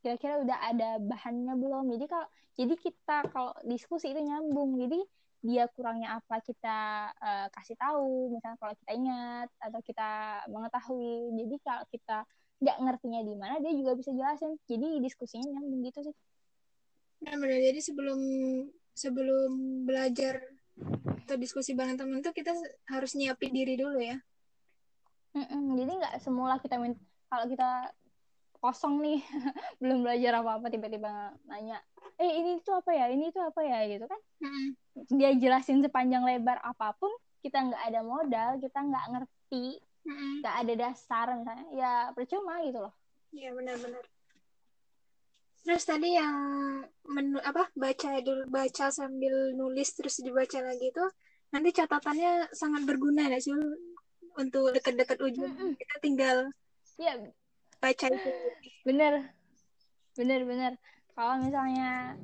kira-kira 0.04 0.40
udah 0.40 0.58
ada 0.72 0.90
bahannya 1.04 1.54
belum. 1.60 1.92
Jadi 1.92 2.06
kalau 2.08 2.28
jadi 2.56 2.74
kita 2.80 3.18
kalau 3.36 3.52
diskusi 3.68 4.16
itu 4.16 4.24
nyambung. 4.24 4.80
Jadi 4.80 5.04
dia 5.44 5.70
kurangnya 5.70 6.18
apa 6.18 6.42
kita 6.42 7.12
uh, 7.14 7.48
kasih 7.54 7.78
tahu 7.78 8.34
misalnya 8.34 8.58
kalau 8.58 8.74
kita 8.80 8.92
ingat 8.96 9.48
atau 9.60 9.80
kita 9.84 10.10
mengetahui. 10.48 11.36
Jadi 11.36 11.56
kalau 11.60 11.84
kita 11.92 12.18
nggak 12.58 12.78
ngertinya 12.82 13.22
di 13.22 13.34
mana 13.36 13.56
dia 13.60 13.76
juga 13.76 13.92
bisa 14.00 14.16
jelasin. 14.16 14.56
Jadi 14.66 15.04
diskusinya 15.04 15.60
nyambung 15.60 15.84
gitu 15.84 16.00
sih 16.08 16.16
Nah, 17.24 17.34
benar. 17.38 17.60
Jadi 17.60 17.80
sebelum 17.82 18.20
sebelum 18.98 19.52
belajar 19.86 20.42
atau 21.26 21.36
diskusi 21.38 21.74
bareng 21.78 21.98
teman 21.98 22.22
tuh 22.24 22.34
kita 22.34 22.54
harus 22.90 23.14
nyiapin 23.18 23.54
diri 23.54 23.78
dulu 23.78 24.00
ya. 24.02 24.18
Mm-mm, 25.38 25.78
jadi 25.78 25.92
nggak 26.02 26.16
semula 26.24 26.58
kita 26.58 26.82
min 26.82 26.98
kalau 27.30 27.46
kita 27.46 27.94
kosong 28.58 29.06
nih 29.06 29.22
belum 29.84 30.02
belajar 30.02 30.42
apa-apa 30.42 30.74
tiba-tiba 30.74 31.36
nanya 31.46 31.78
eh 32.18 32.42
ini 32.42 32.58
itu 32.58 32.72
apa 32.74 32.90
ya? 32.96 33.06
Ini 33.14 33.30
itu 33.30 33.38
apa 33.38 33.62
ya? 33.62 33.80
Gitu 33.86 34.06
kan. 34.10 34.22
Mm 34.44 34.70
dia 35.14 35.30
jelasin 35.38 35.86
sepanjang 35.86 36.26
lebar 36.26 36.58
apa 36.66 36.90
pun 36.98 37.14
kita 37.46 37.62
nggak 37.70 37.84
ada 37.86 38.02
modal 38.02 38.58
kita 38.58 38.82
nggak 38.82 39.06
ngerti 39.14 39.78
nggak 40.42 40.56
ada 40.66 40.74
dasar 40.74 41.26
misalnya. 41.38 41.68
Ya 41.70 41.92
percuma 42.18 42.58
gitu 42.66 42.82
loh. 42.82 42.94
Iya 43.30 43.54
benar-benar 43.54 44.02
Terus 45.66 45.84
tadi 45.84 46.16
yang 46.16 46.36
menu 47.08 47.40
apa 47.40 47.72
baca 47.74 48.10
dulu 48.20 48.44
baca 48.52 48.92
sambil 48.92 49.56
nulis 49.56 49.96
terus 49.96 50.20
dibaca 50.20 50.60
lagi 50.60 50.92
itu 50.92 51.06
nanti 51.52 51.70
catatannya 51.72 52.52
sangat 52.52 52.84
berguna 52.84 53.32
ya 53.32 53.40
sih 53.40 53.56
untuk 54.38 54.76
dekat-dekat 54.76 55.18
ujian 55.24 55.48
mm 55.48 55.56
-hmm. 55.56 55.72
kita 55.80 55.96
tinggal 56.04 56.38
ya 57.00 57.14
baca 57.80 58.06
itu 58.10 58.32
bener. 58.84 59.32
Bener 60.18 60.42
bener. 60.44 60.74
Kalau 61.14 61.38
misalnya 61.42 62.18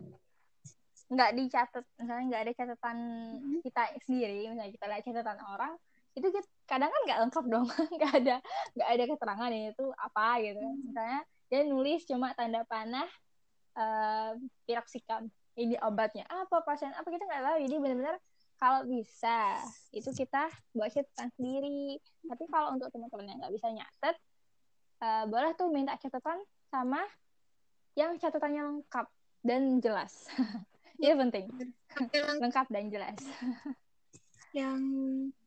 nggak 1.13 1.32
dicatat 1.38 1.86
misalnya 2.02 2.26
nggak 2.26 2.43
ada 2.50 2.54
catatan 2.58 2.98
mm-hmm. 3.38 3.60
kita 3.62 3.82
sendiri 4.02 4.50
misalnya 4.50 4.74
kita 4.74 4.86
lihat 4.89 5.04
catatan 5.06 5.39
orang 5.46 5.74
itu 6.13 6.28
kita, 6.30 6.48
kadang 6.65 6.89
kan 6.89 7.02
nggak 7.06 7.19
lengkap 7.26 7.46
dong. 7.50 7.67
Nggak 7.98 8.12
ada 8.22 8.36
nggak 8.78 8.89
ada 8.93 9.04
keterangan 9.10 9.52
itu 9.54 9.86
apa 9.98 10.28
gitu. 10.46 10.62
Misalnya 10.86 11.22
dia 11.53 11.61
nulis 11.69 12.01
cuma 12.09 12.33
tanda 12.33 12.65
panah 12.65 13.05
uh, 13.77 14.33
ini 15.53 15.77
obatnya. 15.85 16.25
Apa 16.25 16.65
pasien? 16.65 16.89
Apa 16.97 17.13
kita 17.13 17.29
nggak 17.29 17.45
tahu. 17.45 17.57
Jadi 17.61 17.75
benar-benar 17.77 18.17
kalau 18.57 18.89
bisa 18.89 19.61
itu 19.93 20.09
kita 20.17 20.49
buat 20.73 20.89
catatan 20.89 21.29
sendiri. 21.37 22.01
Tapi 22.25 22.43
kalau 22.49 22.73
untuk 22.73 22.89
teman-teman 22.89 23.29
yang 23.29 23.37
nggak 23.37 23.53
bisa 23.53 23.69
nyatet 23.69 24.17
uh, 25.05 25.29
boleh 25.29 25.53
tuh 25.53 25.69
minta 25.69 25.93
catatan 25.93 26.41
sama 26.73 27.05
yang 27.93 28.17
catatannya 28.17 28.81
lengkap 28.81 29.05
dan 29.45 29.77
jelas. 29.77 30.25
Itu 30.97 31.13
penting. 31.13 31.53
Lengkap 32.41 32.65
dan 32.73 32.89
jelas. 32.89 33.21
Yang 34.57 34.81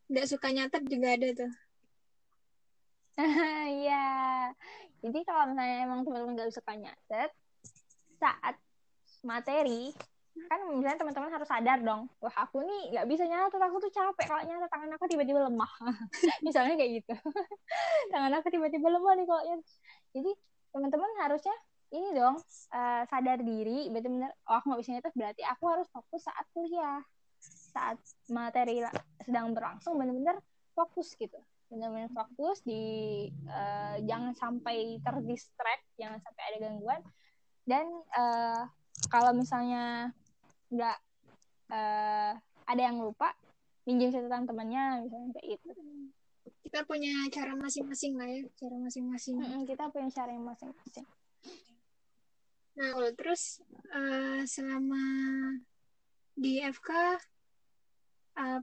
nggak 0.06 0.26
suka 0.30 0.54
nyatet 0.54 0.82
juga 0.86 1.18
ada 1.18 1.28
tuh 1.34 1.52
Iya, 3.81 4.07
jadi 5.00 5.18
kalau 5.24 5.52
misalnya 5.52 5.76
emang 5.88 6.05
teman-teman 6.05 6.37
nggak 6.37 6.52
suka 6.52 6.72
nyatet, 6.76 7.31
saat 8.20 8.55
materi 9.24 9.92
kan 10.52 10.61
misalnya 10.68 11.00
teman-teman 11.00 11.33
harus 11.33 11.48
sadar 11.48 11.81
dong 11.81 12.12
wah 12.20 12.37
aku 12.37 12.61
nih 12.61 12.92
nggak 12.92 13.09
bisa 13.09 13.24
nyatet 13.24 13.57
aku 13.57 13.81
tuh 13.81 13.88
capek 13.88 14.26
kalau 14.29 14.44
nyatet 14.44 14.68
tangan 14.68 14.90
aku 14.92 15.05
tiba-tiba 15.09 15.48
lemah. 15.48 15.72
Misalnya 16.46 16.76
kayak 16.76 17.00
gitu. 17.00 17.14
Tangan 18.12 18.33
aku 18.37 18.52
tiba-tiba 18.52 18.85
lemah 18.85 19.12
nih 19.16 19.26
kalau 19.26 19.42
nyatet 19.48 19.66
jadi 20.12 20.31
teman-teman 20.76 21.11
harusnya 21.24 21.57
ini 21.88 22.09
dong 22.12 22.37
uh, 22.76 23.02
sadar 23.09 23.40
diri 23.40 23.88
benar-benar 23.88 24.29
oh 24.44 24.55
aku 24.61 24.64
nggak 24.68 24.81
bisa 24.85 24.90
nyatet 24.92 25.14
berarti 25.16 25.42
aku 25.46 25.64
harus 25.72 25.88
fokus 25.88 26.22
saat 26.29 26.46
kuliah 26.52 27.00
saat 27.72 27.96
materi 28.29 28.85
sedang 29.24 29.57
berlangsung 29.57 29.96
benar-benar 29.96 30.37
fokus 30.76 31.16
gitu 31.16 31.40
benar-benar 31.66 32.11
fokus 32.14 32.62
di 32.62 32.83
uh, 33.50 33.98
jangan 34.07 34.33
sampai 34.38 35.02
terdistract 35.02 35.85
jangan 35.98 36.18
sampai 36.22 36.42
ada 36.50 36.57
gangguan. 36.62 37.02
Dan 37.66 37.87
uh, 38.14 38.62
kalau 39.11 39.35
misalnya 39.35 40.14
nggak 40.70 40.98
uh, 41.70 42.33
ada 42.66 42.83
yang 42.83 42.98
lupa 42.98 43.35
minjem 43.87 44.11
catatan 44.11 44.50
temannya 44.50 45.07
misalnya 45.07 45.31
kayak 45.38 45.62
itu 45.62 45.70
kita 46.66 46.83
punya 46.83 47.14
cara 47.31 47.55
masing-masing 47.55 48.18
lah 48.18 48.26
ya 48.26 48.42
cara 48.59 48.76
masing-masing. 48.79 49.38
Mm 49.38 49.46
-hmm, 49.46 49.62
kita 49.66 49.87
punya 49.94 50.11
cara 50.11 50.31
yang 50.35 50.46
masing-masing. 50.46 51.07
Nah 52.76 52.88
kalau 52.92 53.11
terus 53.14 53.62
uh, 53.94 54.42
selama 54.44 55.02
di 56.37 56.61
FK 56.61 56.90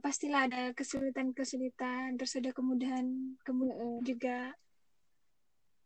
pastilah 0.04 0.44
ada 0.44 0.76
kesulitan-kesulitan 0.76 2.20
terus 2.20 2.36
ada 2.36 2.52
kemudahan 2.52 3.40
kemudahan 3.40 4.04
mm. 4.04 4.04
juga. 4.04 4.52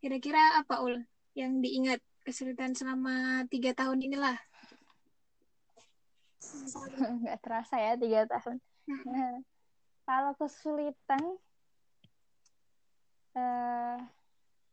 Kira-kira 0.03 0.59
apa 0.59 0.83
ul 0.83 1.07
yang 1.39 1.63
diingat 1.63 2.03
kesulitan 2.27 2.75
selama 2.75 3.47
tiga 3.47 3.71
tahun 3.79 4.03
inilah? 4.03 4.35
Nggak 7.23 7.39
terasa 7.47 7.79
ya 7.79 7.95
tiga 7.95 8.27
tahun. 8.27 8.59
Nah, 9.07 9.39
kalau 10.03 10.35
kesulitan 10.35 11.23
uh, 13.39 14.03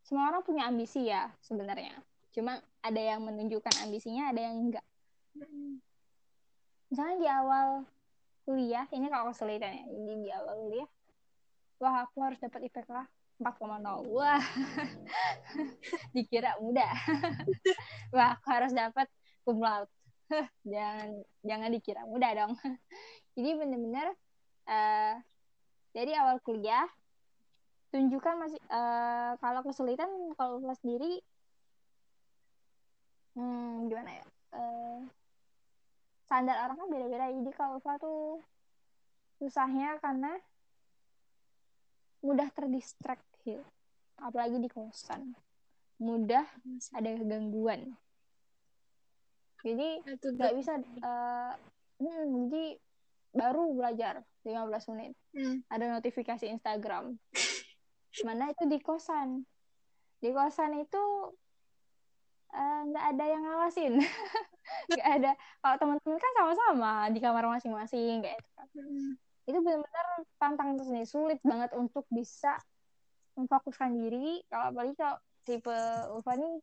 semua 0.02 0.34
orang 0.34 0.42
punya 0.42 0.66
ambisi 0.66 1.06
ya 1.06 1.30
sebenarnya. 1.46 1.94
Cuma 2.34 2.58
ada 2.82 2.98
yang 2.98 3.22
menunjukkan 3.22 3.86
ambisinya 3.86 4.34
ada 4.34 4.42
yang 4.42 4.58
enggak 4.58 4.86
misalnya 6.90 7.16
di 7.18 7.28
awal 7.28 7.68
kuliah 8.46 8.86
ini 8.94 9.10
kalau 9.10 9.34
kesulitan 9.34 9.74
ya 9.74 9.84
jadi 9.90 10.12
di 10.22 10.28
awal 10.30 10.54
kuliah 10.62 10.88
wah 11.82 12.06
aku 12.06 12.16
harus 12.22 12.38
dapat 12.38 12.70
IPK 12.70 12.90
4,0 13.42 14.16
wah 14.16 14.40
dikira 16.16 16.56
mudah. 16.60 16.92
Wah 18.16 18.36
aku 18.36 18.46
harus 18.48 18.72
dapat 18.72 19.06
cum 19.44 19.60
laude. 19.60 19.92
Jangan 20.72 21.22
jangan 21.44 21.68
dikira 21.70 22.02
mudah 22.08 22.30
dong. 22.34 22.52
Jadi 23.36 23.50
benar-benar 23.60 24.08
uh, 24.66 25.14
dari 25.92 26.12
awal 26.16 26.40
kuliah 26.40 26.88
tunjukkan 27.94 28.34
masih 28.40 28.60
uh, 28.72 29.38
kalau 29.38 29.62
kesulitan 29.62 30.10
kalau 30.34 30.58
kelas 30.58 30.82
sendiri 30.82 31.22
hmm, 33.38 33.88
gimana 33.88 34.10
ya 34.20 34.24
uh, 34.52 35.00
standar 36.26 36.58
orang 36.66 36.76
kan 36.82 36.88
beda-beda. 36.90 37.30
Jadi 37.30 37.50
kalau 37.54 37.78
Ulfa 37.78 37.94
tuh 38.02 38.42
susahnya 39.38 40.02
karena 40.02 40.34
mudah 42.26 42.50
terdistract 42.50 43.22
apalagi 44.18 44.58
di 44.58 44.66
kosan. 44.66 45.38
Mudah 46.02 46.44
ada 46.92 47.10
gangguan. 47.22 47.94
Jadi 49.62 50.02
nggak 50.04 50.54
bisa 50.58 50.78
uh, 51.02 51.52
hmm, 52.02 52.50
jadi 52.50 52.64
baru 53.36 53.72
belajar 53.72 54.26
15 54.42 54.90
menit. 54.94 55.12
Hmm. 55.36 55.60
ada 55.68 55.92
notifikasi 55.92 56.48
Instagram. 56.48 57.14
Mana 58.24 58.50
itu 58.50 58.64
di 58.66 58.78
kosan. 58.80 59.44
Di 60.16 60.32
kosan 60.32 60.80
itu 60.80 61.04
eh, 62.56 62.80
nggak 62.88 63.04
uh, 63.04 63.10
ada 63.12 63.24
yang 63.28 63.42
ngawasin 63.44 64.00
nggak 64.90 65.08
ada 65.22 65.32
kalau 65.62 65.76
teman-teman 65.78 66.18
kan 66.18 66.32
sama-sama 66.34 66.92
di 67.10 67.18
kamar 67.22 67.44
masing-masing 67.46 68.22
kayak 68.22 68.38
itu 68.38 68.50
kan 68.54 68.66
hmm. 68.74 69.12
itu 69.46 69.58
benar-benar 69.62 70.06
tantang 70.38 70.68
tersendiri 70.78 71.06
sulit 71.06 71.38
banget 71.46 71.70
untuk 71.74 72.04
bisa 72.10 72.58
memfokuskan 73.36 73.94
diri 73.94 74.42
kalau 74.50 74.74
apalagi 74.74 74.94
kalau 74.98 75.16
tipe 75.46 75.78
Ulfa 76.10 76.34
nih 76.34 76.54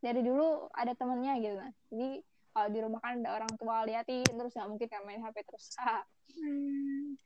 dari 0.00 0.20
dulu 0.24 0.70
ada 0.72 0.92
temennya 0.96 1.36
gitu 1.42 1.56
kan 1.58 1.72
jadi 1.92 2.08
kalau 2.50 2.68
di 2.70 2.78
rumah 2.82 3.00
kan 3.02 3.22
ada 3.22 3.30
orang 3.38 3.52
tua 3.58 3.86
liatin 3.86 4.26
terus 4.26 4.52
nggak 4.54 4.68
mungkin 4.68 4.88
kan 4.90 5.02
main 5.06 5.22
HP 5.22 5.36
terus 5.46 5.74
ah. 5.78 6.02
hmm. 6.38 7.18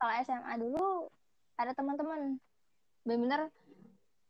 kalau 0.00 0.12
SMA 0.24 0.52
dulu 0.60 0.86
ada 1.56 1.72
teman-teman 1.76 2.36
bener-bener 3.06 3.50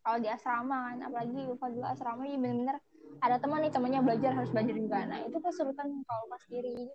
kalau 0.03 0.19
di 0.19 0.29
asrama 0.29 0.93
kan 0.93 0.99
apalagi 1.07 1.41
lupa 1.47 1.67
dulu 1.71 1.87
asrama 1.87 2.23
ini 2.27 2.37
bener-bener 2.39 2.77
ada 3.21 3.37
teman 3.37 3.61
nih 3.61 3.73
temannya 3.73 4.01
belajar 4.01 4.33
harus 4.33 4.51
belajar 4.51 4.75
juga. 4.79 4.99
Nah 5.05 5.19
itu 5.27 5.37
kesulitan 5.43 6.07
kalau 6.07 6.25
pas 6.31 6.43
diri. 6.49 6.89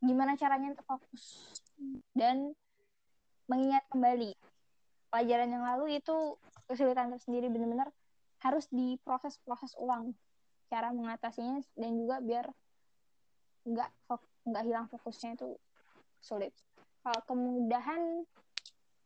Gimana 0.00 0.32
caranya 0.38 0.72
untuk 0.72 0.86
fokus 0.88 1.24
dan 2.16 2.56
mengingat 3.50 3.84
kembali. 3.92 4.32
Pelajaran 5.10 5.50
yang 5.50 5.64
lalu 5.66 5.98
itu 5.98 6.38
kesulitan 6.70 7.10
tersendiri 7.10 7.50
benar-benar 7.50 7.90
harus 8.40 8.64
diproses-proses 8.72 9.76
ulang. 9.76 10.14
Cara 10.70 10.94
mengatasinya 10.94 11.60
dan 11.76 11.92
juga 11.98 12.22
biar 12.22 12.46
nggak 13.66 13.90
nggak 14.48 14.64
hilang 14.64 14.86
fokusnya 14.88 15.36
itu 15.36 15.58
sulit. 16.22 16.54
Kalau 17.04 17.20
kemudahan 17.28 18.24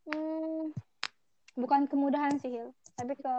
hmm, 0.06 0.70
bukan 1.58 1.80
kemudahan 1.90 2.38
sih 2.38 2.52
Hil. 2.52 2.70
Tapi 2.94 3.18
ke 3.18 3.36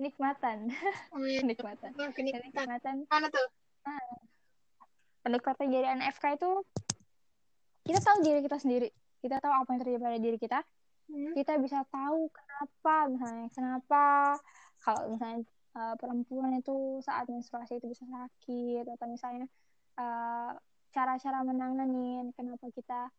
nikmatan 0.00 0.72
oh, 1.12 1.20
iya. 1.28 1.40
kenikmatan. 1.44 1.90
kenikmatan. 2.16 3.04
Mana 3.06 3.28
tuh? 3.28 3.48
Nah, 3.84 4.00
kenikmatan 5.28 5.66
jadi 5.68 5.86
NFK 6.00 6.40
itu 6.40 6.50
kita 7.84 8.00
tahu 8.00 8.16
diri 8.24 8.40
kita 8.40 8.56
sendiri. 8.56 8.88
Kita 9.20 9.36
tahu 9.36 9.52
apa 9.52 9.68
yang 9.76 9.80
terjadi 9.84 10.00
pada 10.00 10.18
diri 10.18 10.38
kita. 10.40 10.60
Hmm. 11.10 11.34
kita 11.34 11.58
bisa 11.58 11.82
tahu 11.90 12.30
kenapa 12.30 13.10
misalnya 13.10 13.50
kenapa 13.50 14.02
kalau 14.78 15.10
misalnya 15.10 15.42
uh, 15.74 15.94
perempuan 15.98 16.54
itu 16.54 17.02
saat 17.02 17.26
menstruasi 17.26 17.82
itu 17.82 17.90
bisa 17.90 18.06
sakit 18.06 18.86
atau 18.86 19.06
misalnya 19.10 19.50
uh, 19.98 20.54
cara-cara 20.94 21.42
menanganin 21.42 22.30
kenapa 22.38 22.70
kita 22.70 23.10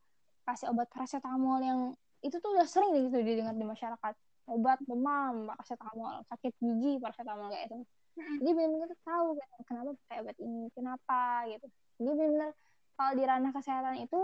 kasih 0.48 0.72
obat 0.72 0.88
paracetamol 0.88 1.60
yang 1.60 1.80
itu 2.24 2.40
tuh 2.40 2.56
udah 2.56 2.64
sering 2.64 2.96
gitu 3.12 3.20
didengar 3.20 3.60
di 3.60 3.68
masyarakat 3.68 4.14
obat 4.52 4.80
demam 4.84 5.48
paracetamol 5.48 6.22
sakit 6.28 6.54
gigi 6.60 7.00
paracetamol 7.00 7.48
kayak 7.48 7.72
itu 7.72 7.80
jadi 8.12 8.52
benar-benar 8.52 8.92
tahu 9.08 9.28
kan 9.40 9.50
kenapa 9.64 9.90
pakai 10.04 10.18
obat 10.24 10.38
ini 10.44 10.68
kenapa 10.76 11.22
gitu. 11.48 11.68
Jadi 12.02 12.12
benar-benar 12.12 12.52
kalau 13.00 13.12
di 13.16 13.24
ranah 13.24 13.52
kesehatan 13.56 13.96
itu 14.04 14.20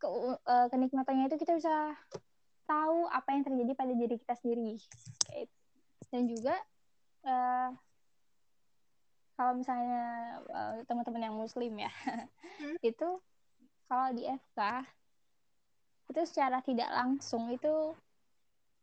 ke, 0.00 0.06
uh, 0.08 0.66
kenikmatannya 0.72 1.28
itu 1.28 1.36
kita 1.36 1.60
bisa 1.60 1.92
tahu 2.64 3.04
apa 3.10 3.28
yang 3.36 3.42
terjadi 3.44 3.72
pada 3.76 3.92
diri 3.92 4.16
kita 4.16 4.34
sendiri 4.40 4.78
kayak 5.26 5.50
dan 6.10 6.22
juga 6.26 6.54
uh, 7.26 7.70
kalau 9.36 9.52
misalnya 9.58 10.02
uh, 10.48 10.74
teman-teman 10.86 11.26
yang 11.30 11.36
muslim 11.36 11.72
ya 11.76 11.90
hmm? 11.90 12.78
itu 12.90 13.08
kalau 13.90 14.08
di 14.14 14.24
FK 14.24 14.86
itu 16.10 16.20
secara 16.26 16.62
tidak 16.62 16.90
langsung 16.94 17.50
itu 17.50 17.94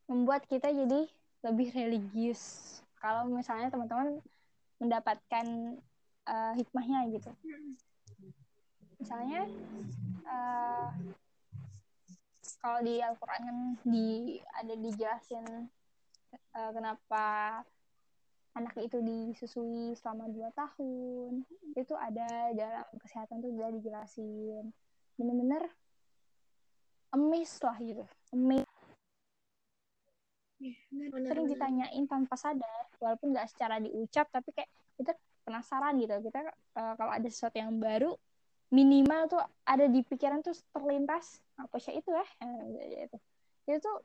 membuat 0.07 0.47
kita 0.47 0.71
jadi 0.71 1.05
lebih 1.43 1.69
religius. 1.75 2.41
Kalau 2.97 3.29
misalnya 3.29 3.69
teman-teman 3.69 4.23
mendapatkan 4.81 5.45
uh, 6.25 6.53
hikmahnya 6.57 7.07
gitu. 7.13 7.31
Misalnya 8.97 9.45
uh, 10.25 10.89
kalau 12.57 12.79
di 12.81 12.97
Al-Quran 12.99 13.41
kan 13.45 13.57
di 13.85 14.41
ada 14.57 14.73
dijelasin 14.73 15.45
uh, 16.57 16.71
kenapa 16.73 17.25
anak 18.57 18.73
itu 18.81 18.97
disusui 19.05 19.93
selama 19.93 20.25
dua 20.33 20.49
tahun. 20.57 21.45
Itu 21.77 21.93
ada 21.93 22.51
dalam 22.57 22.87
kesehatan 22.97 23.45
tuh 23.45 23.53
udah 23.53 23.69
dijelasin. 23.69 24.73
Bener-bener 25.13 25.69
emis 27.13 27.61
lah 27.61 27.77
gitu. 27.77 28.03
Emis 28.33 28.65
ya, 30.57 30.75
benar, 30.89 31.07
benar, 31.13 31.29
sering 31.29 31.47
ditanyain 31.49 32.03
tanpa 32.09 32.35
sadar 32.35 32.83
walaupun 32.97 33.33
nggak 33.33 33.47
secara 33.49 33.77
diucap 33.77 34.25
tapi 34.33 34.49
kayak 34.53 34.69
kita 34.97 35.13
penasaran 35.47 35.95
gitu. 36.01 36.13
Kita 36.27 36.39
uh, 36.75 36.93
kalau 36.99 37.11
ada 37.13 37.27
sesuatu 37.29 37.55
yang 37.55 37.77
baru 37.79 38.11
minimal 38.67 39.31
tuh 39.31 39.41
ada 39.63 39.87
di 39.87 40.03
pikiran 40.03 40.43
tuh 40.43 40.51
terlintas 40.75 41.39
apa 41.55 41.79
sih 41.79 41.95
itu 41.95 42.11
ya 42.11 42.27
itu 43.07 43.17
itu 43.63 43.79
tuh 43.79 44.03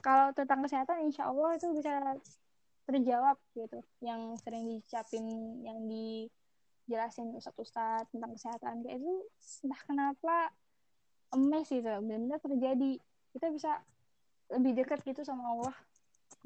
kalau 0.00 0.32
tentang 0.32 0.64
kesehatan 0.64 1.04
insya 1.04 1.28
Allah 1.28 1.60
itu 1.60 1.68
bisa 1.76 2.16
terjawab 2.88 3.36
gitu. 3.52 3.84
Yang 4.00 4.40
sering 4.40 4.64
dicapin 4.70 5.24
yang 5.60 5.78
dijelasin 5.84 7.36
ustadz-ustadz 7.36 8.08
tentang 8.14 8.32
kesehatan 8.34 8.86
kayak 8.86 9.02
itu 9.02 9.12
entah 9.66 9.82
kenapa 9.84 10.36
emes 11.36 11.68
gitu 11.68 11.84
benar-benar 11.84 12.40
terjadi. 12.40 12.92
Kita 13.30 13.46
bisa 13.52 13.78
lebih 14.50 14.82
dekat 14.82 14.98
gitu 15.06 15.22
sama 15.22 15.54
Allah 15.54 15.74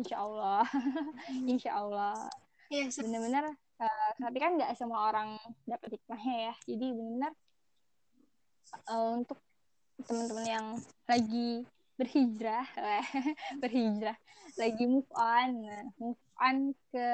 insya 0.00 0.16
Allah 0.20 0.64
hmm. 0.66 1.46
insya 1.52 1.70
Allah 1.78 2.16
yes. 2.68 2.98
Iya, 2.98 3.06
benar-benar 3.06 3.44
uh, 3.80 4.10
tapi 4.18 4.36
kan 4.40 4.56
nggak 4.58 4.74
semua 4.76 5.10
orang 5.12 5.38
dapat 5.64 5.98
hikmahnya 5.98 6.36
ya 6.50 6.54
jadi 6.68 6.86
benar 6.92 7.32
uh, 8.90 9.08
untuk 9.14 9.38
teman-teman 10.04 10.46
yang 10.46 10.66
lagi 11.06 11.62
berhijrah 11.94 12.66
berhijrah 13.62 14.18
lagi 14.58 14.84
move 14.90 15.08
on 15.14 15.50
move 15.98 16.20
on 16.42 16.74
ke 16.90 17.06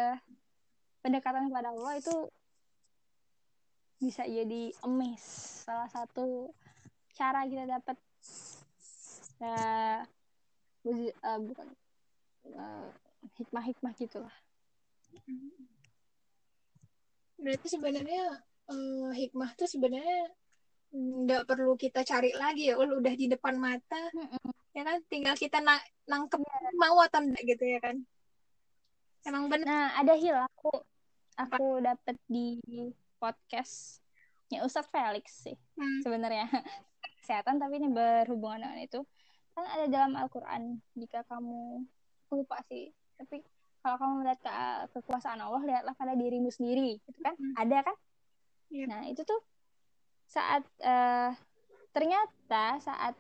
pendekatan 1.05 1.53
kepada 1.53 1.73
Allah 1.73 2.01
itu 2.01 2.17
bisa 4.01 4.25
jadi 4.25 4.73
emes 4.81 5.21
salah 5.69 5.89
satu 5.93 6.49
cara 7.13 7.45
kita 7.45 7.69
dapat 7.69 7.97
uh, 9.45 10.01
uh, 10.89 11.39
bukan. 11.41 11.67
Uh, 12.47 12.89
hikmah-hikmah 13.37 13.93
gitulah. 13.97 14.33
Berarti 17.41 17.69
sebenarnya 17.73 18.41
uh, 18.69 19.11
hikmah 19.13 19.57
tuh 19.57 19.69
sebenarnya 19.69 20.29
nggak 20.91 21.47
perlu 21.47 21.79
kita 21.79 22.03
cari 22.03 22.35
lagi 22.35 22.67
ya 22.67 22.75
udah 22.75 23.15
di 23.15 23.31
depan 23.31 23.57
mata 23.57 24.11
ya 24.77 24.83
kan? 24.85 24.99
Tinggal 25.09 25.37
kita 25.37 25.61
na 25.61 25.79
nangkep 26.09 26.41
ya. 26.41 26.71
mau 26.77 26.99
atau 27.05 27.21
enggak 27.23 27.45
gitu 27.57 27.65
ya 27.65 27.81
kan? 27.81 27.97
Emang 29.25 29.53
benar 29.53 29.69
nah 29.69 29.87
ada 30.01 30.15
hil 30.17 30.37
aku 30.37 30.73
aku 31.37 31.81
dapat 31.85 32.17
di 32.25 32.61
podcastnya 33.21 34.65
Ustadz 34.65 34.89
Felix 34.89 35.45
sih 35.45 35.57
hmm. 35.77 36.01
sebenarnya. 36.05 36.49
Kesehatan 37.21 37.61
tapi 37.61 37.79
ini 37.79 37.89
berhubungan 37.93 38.65
dengan 38.65 38.81
itu 38.81 39.01
kan 39.61 39.69
ada 39.77 39.87
dalam 39.93 40.13
Al-Quran 40.17 40.81
jika 40.97 41.21
kamu 41.29 41.85
lupa 42.33 42.57
sih 42.73 42.89
tapi 43.21 43.45
kalau 43.81 43.97
kamu 43.97 44.13
melihat 44.25 44.41
ke 44.41 44.55
kekuasaan 44.97 45.41
Allah 45.41 45.63
lihatlah 45.65 45.95
pada 45.97 46.17
dirimu 46.17 46.49
sendiri 46.49 47.01
gitu 47.05 47.21
kan 47.21 47.37
hmm. 47.37 47.55
ada 47.57 47.85
kan 47.85 47.97
yep. 48.73 48.77
Iya. 48.77 48.85
nah 48.89 49.03
itu 49.09 49.23
tuh 49.25 49.41
saat 50.31 50.63
uh, 50.81 51.35
ternyata 51.91 52.79
saat 52.81 53.15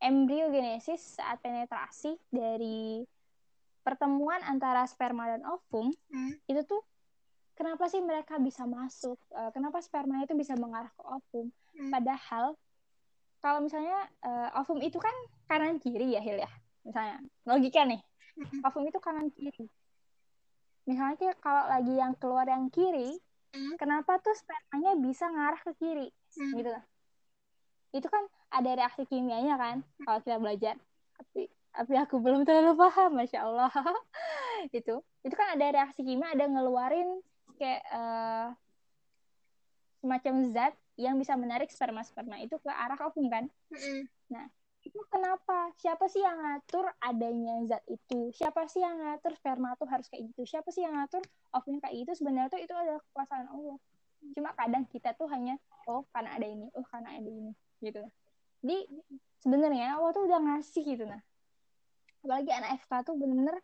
embriogenesis 0.00 1.20
saat 1.20 1.38
penetrasi 1.44 2.16
dari 2.32 3.04
pertemuan 3.84 4.42
antara 4.42 4.82
sperma 4.88 5.30
dan 5.30 5.46
ovum 5.46 5.92
hmm. 6.10 6.42
itu 6.48 6.64
tuh 6.66 6.82
kenapa 7.54 7.86
sih 7.86 8.00
mereka 8.02 8.40
bisa 8.42 8.64
masuk 8.66 9.20
uh, 9.36 9.52
kenapa 9.52 9.78
sperma 9.84 10.24
itu 10.24 10.34
bisa 10.34 10.58
mengarah 10.58 10.90
ke 10.90 11.02
ovum 11.06 11.46
hmm. 11.76 11.92
padahal 11.92 12.58
kalau 13.40 13.62
misalnya 13.62 14.08
uh, 14.24 14.60
ovum 14.62 14.80
itu 14.82 14.96
kan 14.98 15.12
kanan 15.46 15.78
kiri 15.78 16.16
ya 16.16 16.20
Hil 16.22 16.40
ya? 16.40 16.50
Misalnya. 16.82 17.22
Logika 17.46 17.82
nih. 17.84 18.00
Ovum 18.66 18.84
itu 18.88 18.98
kanan 18.98 19.28
kiri. 19.32 19.66
Misalnya 20.86 21.34
kalau 21.42 21.66
lagi 21.66 21.94
yang 21.98 22.14
keluar 22.16 22.46
yang 22.46 22.70
kiri 22.70 23.18
hmm. 23.54 23.74
kenapa 23.80 24.22
tuh 24.22 24.34
spermanya 24.38 24.94
bisa 24.98 25.26
ngarah 25.26 25.60
ke 25.62 25.72
kiri? 25.78 26.08
Hmm. 26.38 26.54
gitu. 26.58 26.70
Itu 27.96 28.06
kan 28.12 28.22
ada 28.52 28.70
reaksi 28.76 29.02
kimianya 29.08 29.58
kan 29.58 29.82
kalau 30.06 30.18
kita 30.22 30.38
belajar. 30.38 30.74
Tapi 31.16 31.50
tapi 31.76 31.92
aku 32.00 32.16
belum 32.24 32.48
terlalu 32.48 32.72
paham 32.78 33.20
masya 33.20 33.44
Allah. 33.44 33.68
Itu. 34.72 35.04
Itu 35.20 35.34
kan 35.36 35.58
ada 35.58 35.66
reaksi 35.68 36.00
kimia 36.00 36.32
ada 36.32 36.48
ngeluarin 36.48 37.20
kayak 37.60 37.82
uh, 37.92 38.48
semacam 40.00 40.34
zat 40.54 40.74
yang 40.96 41.20
bisa 41.20 41.36
menarik 41.36 41.68
sperma-sperma 41.68 42.40
itu 42.40 42.56
ke 42.60 42.68
arah 42.72 42.96
ovum 43.04 43.28
kan? 43.28 43.44
Hmm. 43.68 44.08
nah 44.32 44.48
itu 44.86 45.02
kenapa? 45.10 45.74
Siapa 45.82 46.06
sih 46.06 46.22
yang 46.22 46.38
ngatur 46.38 46.86
adanya 47.02 47.58
zat 47.66 47.82
itu? 47.90 48.30
Siapa 48.30 48.70
sih 48.70 48.80
yang 48.80 49.02
ngatur 49.02 49.34
sperma 49.34 49.74
tuh 49.74 49.90
harus 49.90 50.06
kayak 50.06 50.30
gitu? 50.30 50.46
Siapa 50.46 50.70
sih 50.70 50.86
yang 50.86 50.94
ngatur 50.94 51.26
ovum 51.58 51.82
kayak 51.82 52.06
gitu? 52.06 52.22
Sebenarnya 52.22 52.48
tuh 52.54 52.62
itu 52.62 52.70
adalah 52.70 53.02
kekuasaan 53.10 53.50
Allah. 53.50 53.78
Cuma 54.32 54.50
kadang 54.54 54.86
kita 54.86 55.12
tuh 55.18 55.26
hanya 55.34 55.58
oh 55.90 56.06
karena 56.14 56.38
ada 56.38 56.46
ini 56.46 56.70
oh 56.78 56.86
karena 56.86 57.18
ada 57.18 57.26
ini 57.26 57.52
gitu. 57.82 58.02
Jadi 58.62 58.78
sebenarnya 59.42 59.98
Allah 59.98 60.10
tuh 60.14 60.24
udah 60.30 60.38
ngasih 60.38 60.82
gitu 60.86 61.04
nah. 61.04 61.22
Apalagi 62.22 62.50
anak 62.54 62.78
FK 62.86 62.92
tuh 63.10 63.14
bener-bener 63.18 63.58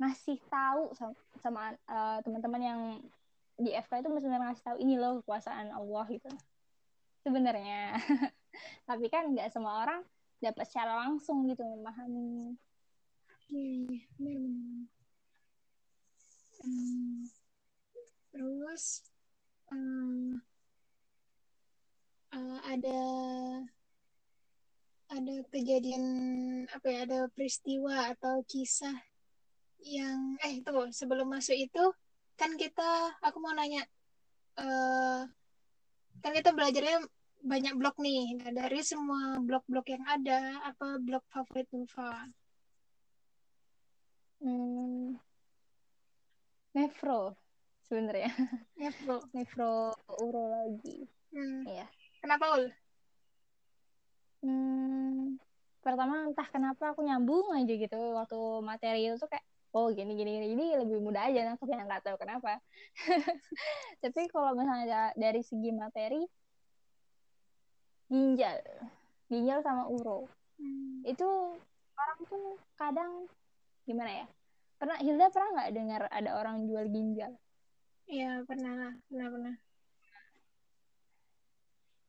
ngasih 0.00 0.36
tahu 0.52 0.92
sama, 0.98 1.14
sama 1.40 1.62
uh, 1.86 2.18
teman-teman 2.20 2.62
yang 2.62 2.80
di 3.58 3.70
FK 3.76 4.02
itu 4.02 4.08
benar-benar 4.08 4.52
ngasih 4.52 4.64
tahu 4.64 4.76
ini 4.80 4.94
loh 4.96 5.20
kekuasaan 5.22 5.72
Allah 5.72 6.06
gitu. 6.08 6.30
Sebenarnya. 7.22 7.96
Tapi 8.88 9.06
kan 9.08 9.32
nggak 9.32 9.52
semua 9.52 9.84
orang 9.84 10.00
dapat 10.42 10.64
secara 10.66 11.06
langsung 11.06 11.46
gitu 11.46 11.62
memahami. 11.62 12.58
Iya 13.52 14.00
iya. 14.18 14.40
Terus 18.32 18.84
um, 19.68 20.40
uh, 22.32 22.58
ada 22.64 23.00
ada 25.12 25.34
kejadian 25.52 26.04
apa 26.72 26.86
ya 26.88 27.04
ada 27.04 27.20
peristiwa 27.36 28.16
atau 28.16 28.40
kisah 28.48 28.96
yang 29.84 30.40
eh 30.40 30.64
tuh 30.64 30.88
sebelum 30.88 31.28
masuk 31.28 31.58
itu 31.58 31.84
kan 32.38 32.56
kita 32.58 33.16
aku 33.22 33.38
mau 33.38 33.54
nanya 33.54 33.84
uh, 34.58 35.24
kan 36.22 36.32
kita 36.32 36.54
belajarnya 36.54 37.02
banyak 37.42 37.74
blog 37.74 37.98
nih. 37.98 38.38
Nah, 38.38 38.50
dari 38.54 38.80
semua 38.86 39.42
blog-blog 39.42 39.86
yang 39.90 40.04
ada, 40.06 40.62
apa 40.62 41.02
blog 41.02 41.26
favorit 41.26 41.66
Ulfa? 41.74 42.30
Hmm, 44.42 45.18
nefro 46.74 47.34
sebenarnya. 47.86 48.30
Nefro. 48.80 49.22
nefro 49.34 49.94
urologi. 50.22 51.06
Hmm. 51.34 51.66
Iya. 51.66 51.86
Kenapa 52.22 52.58
ul? 52.58 52.64
Hmm, 54.42 55.38
pertama 55.82 56.26
entah 56.26 56.46
kenapa 56.50 56.94
aku 56.94 57.06
nyambung 57.06 57.54
aja 57.54 57.74
gitu 57.74 57.98
waktu 58.18 58.38
materi 58.62 59.10
itu 59.10 59.26
kayak 59.30 59.46
oh 59.72 59.88
gini 59.92 60.12
gini 60.14 60.30
gini. 60.38 60.52
Jadi 60.56 60.66
lebih 60.84 60.98
mudah 61.00 61.28
aja 61.28 61.40
nangkep 61.48 61.68
yang 61.68 61.88
nggak 61.88 62.04
tahu 62.04 62.16
kenapa. 62.20 62.60
Tapi 64.02 64.20
kalau 64.28 64.56
misalnya 64.56 65.12
dari 65.16 65.40
segi 65.44 65.70
materi 65.72 66.22
ginjal. 68.12 68.60
Ginjal 69.32 69.60
sama 69.64 69.88
uro. 69.88 70.28
Hmm. 70.62 71.02
itu 71.02 71.26
orang 71.98 72.20
tuh 72.30 72.54
kadang 72.78 73.26
gimana 73.82 74.22
ya 74.22 74.26
pernah 74.78 74.98
Hilda 74.98 75.26
pernah 75.30 75.48
nggak 75.58 75.72
dengar 75.78 76.02
ada 76.10 76.30
orang 76.42 76.66
jual 76.66 76.86
ginjal? 76.90 77.32
Iya 78.10 78.42
pernah 78.42 78.98
pernah 79.06 79.28
pernah. 79.30 79.54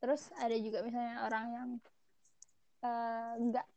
Terus 0.02 0.22
ada 0.42 0.58
juga 0.58 0.82
misalnya 0.82 1.22
orang 1.22 1.46
yang 1.54 1.70
eh, 2.82 3.32
nggak 3.46 3.68
uh, 3.70 3.73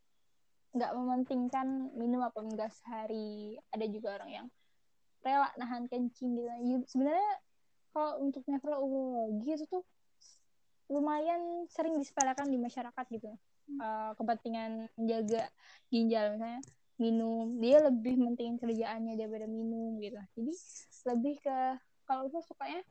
nggak 0.76 0.92
mementingkan 0.92 1.90
minum 1.96 2.20
apa 2.22 2.38
enggak 2.44 2.70
sehari. 2.72 3.56
Ada 3.72 3.86
juga 3.88 4.20
orang 4.20 4.30
yang 4.30 4.46
rela 5.24 5.50
nahan 5.58 5.88
kencing 5.90 6.36
gitu. 6.36 6.50
Sebenarnya 6.86 7.32
kalau 7.90 8.20
untuk 8.22 8.44
nefrologi 8.46 9.56
itu 9.56 9.64
tuh 9.66 9.82
lumayan 10.86 11.66
sering 11.66 11.98
disepelekan 11.98 12.46
di 12.46 12.60
masyarakat 12.60 13.06
gitu. 13.10 13.32
Uh, 13.66 14.14
kepentingan 14.14 14.86
menjaga 14.94 15.50
ginjal 15.90 16.38
misalnya 16.38 16.62
minum. 17.00 17.58
Dia 17.58 17.82
lebih 17.82 18.14
mentingin 18.20 18.60
kerjaannya 18.60 19.18
daripada 19.18 19.50
minum 19.50 19.98
gitu. 19.98 20.20
Jadi 20.38 20.52
lebih 21.10 21.34
ke 21.42 21.58
kalau 22.06 22.30
aku 22.30 22.38
sukanya 22.46 22.86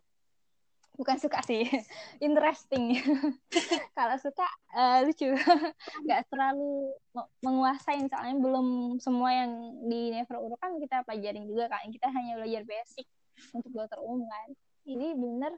bukan 0.96 1.18
suka 1.20 1.40
sih 1.44 1.64
interesting. 2.26 3.00
Kalau 3.98 4.16
suka 4.20 4.48
uh, 4.76 5.04
lucu. 5.04 5.32
Nggak 6.08 6.22
terlalu 6.32 6.96
menguasai 7.44 8.08
soalnya 8.08 8.38
belum 8.40 8.98
semua 9.00 9.30
yang 9.32 9.52
di 9.88 10.16
nefro 10.16 10.42
kan 10.60 10.76
kita 10.80 11.04
pelajarin 11.04 11.46
juga 11.48 11.72
kan 11.72 11.88
kita 11.92 12.08
hanya 12.12 12.40
belajar 12.40 12.64
basic 12.64 13.08
untuk 13.52 13.72
dokter 13.76 14.00
umum 14.00 14.28
kan. 14.28 14.50
Jadi 14.88 15.08
bener 15.16 15.54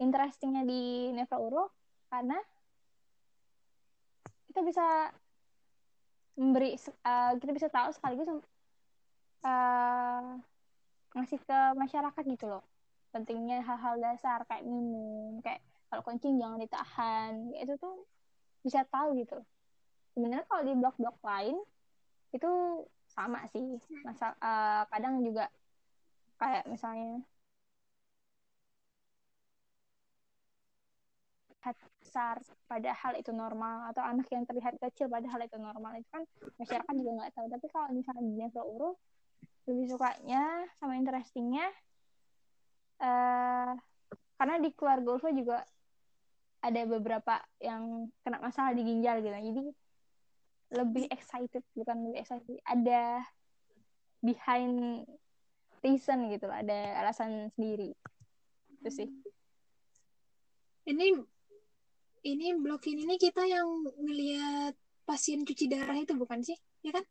interestingnya 0.00 0.64
di 0.64 1.12
Neva 1.12 1.36
Uro 1.36 1.68
karena 2.08 2.38
kita 4.50 4.64
bisa 4.64 5.12
memberi 6.40 6.74
uh, 7.04 7.36
kita 7.36 7.52
bisa 7.52 7.68
tahu 7.68 7.92
sekaligus 7.92 8.26
uh, 9.44 10.40
ngasih 11.12 11.38
ke 11.42 11.58
masyarakat 11.76 12.24
gitu 12.24 12.46
loh 12.48 12.64
pentingnya 13.10 13.62
hal-hal 13.62 13.98
dasar 13.98 14.46
kayak 14.46 14.64
minum 14.66 15.42
kayak 15.42 15.60
kalau 15.90 16.02
kencing 16.06 16.38
jangan 16.38 16.58
ditahan. 16.62 17.32
Itu 17.58 17.74
tuh 17.76 18.06
bisa 18.62 18.86
tahu 18.86 19.18
gitu. 19.18 19.38
Sebenarnya 20.14 20.46
kalau 20.46 20.62
di 20.66 20.74
blog-blog 20.78 21.16
lain 21.22 21.56
itu 22.34 22.50
sama 23.10 23.46
sih. 23.50 23.78
Masa 24.06 24.34
uh, 24.38 24.82
kadang 24.90 25.22
juga 25.26 25.50
kayak 26.40 26.64
misalnya 26.70 27.20
besar 32.10 32.42
padahal 32.66 33.14
itu 33.22 33.30
normal 33.30 33.94
atau 33.94 34.02
anak 34.02 34.26
yang 34.34 34.42
terlihat 34.42 34.74
kecil 34.82 35.06
padahal 35.06 35.46
itu 35.46 35.54
normal. 35.62 35.94
Itu 36.02 36.10
kan 36.10 36.26
masyarakat 36.58 36.94
juga 36.98 37.10
nggak 37.22 37.32
tahu. 37.38 37.46
Tapi 37.46 37.66
kalau 37.70 37.88
misalnya 37.94 38.22
di 38.26 38.58
Uru 38.58 38.90
lebih 39.70 39.86
sukanya 39.94 40.66
sama 40.74 40.98
interestingnya 40.98 41.70
uh, 43.00 43.72
karena 44.40 44.56
di 44.60 44.70
keluarga 44.72 45.08
Ulfa 45.16 45.30
juga 45.36 45.60
ada 46.60 46.82
beberapa 46.84 47.40
yang 47.60 48.08
kena 48.20 48.40
masalah 48.40 48.72
di 48.76 48.84
ginjal 48.84 49.20
gitu. 49.24 49.32
Jadi 49.32 49.64
lebih 50.70 51.04
excited 51.10 51.64
bukan 51.74 51.96
lebih 52.08 52.22
excited 52.22 52.56
ada 52.62 53.26
behind 54.22 55.02
reason 55.82 56.28
gitu 56.30 56.46
lah 56.46 56.60
ada 56.60 57.04
alasan 57.04 57.48
sendiri. 57.56 57.96
Itu 58.80 58.88
sih. 58.92 59.08
Ini 60.88 61.06
ini 62.20 62.46
blog 62.60 62.84
ini 62.84 63.16
kita 63.16 63.48
yang 63.48 63.68
ngelihat 63.96 64.76
pasien 65.08 65.42
cuci 65.42 65.68
darah 65.68 65.96
itu 65.96 66.12
bukan 66.16 66.44
sih? 66.44 66.56
Ya 66.84 67.00
kan? 67.00 67.04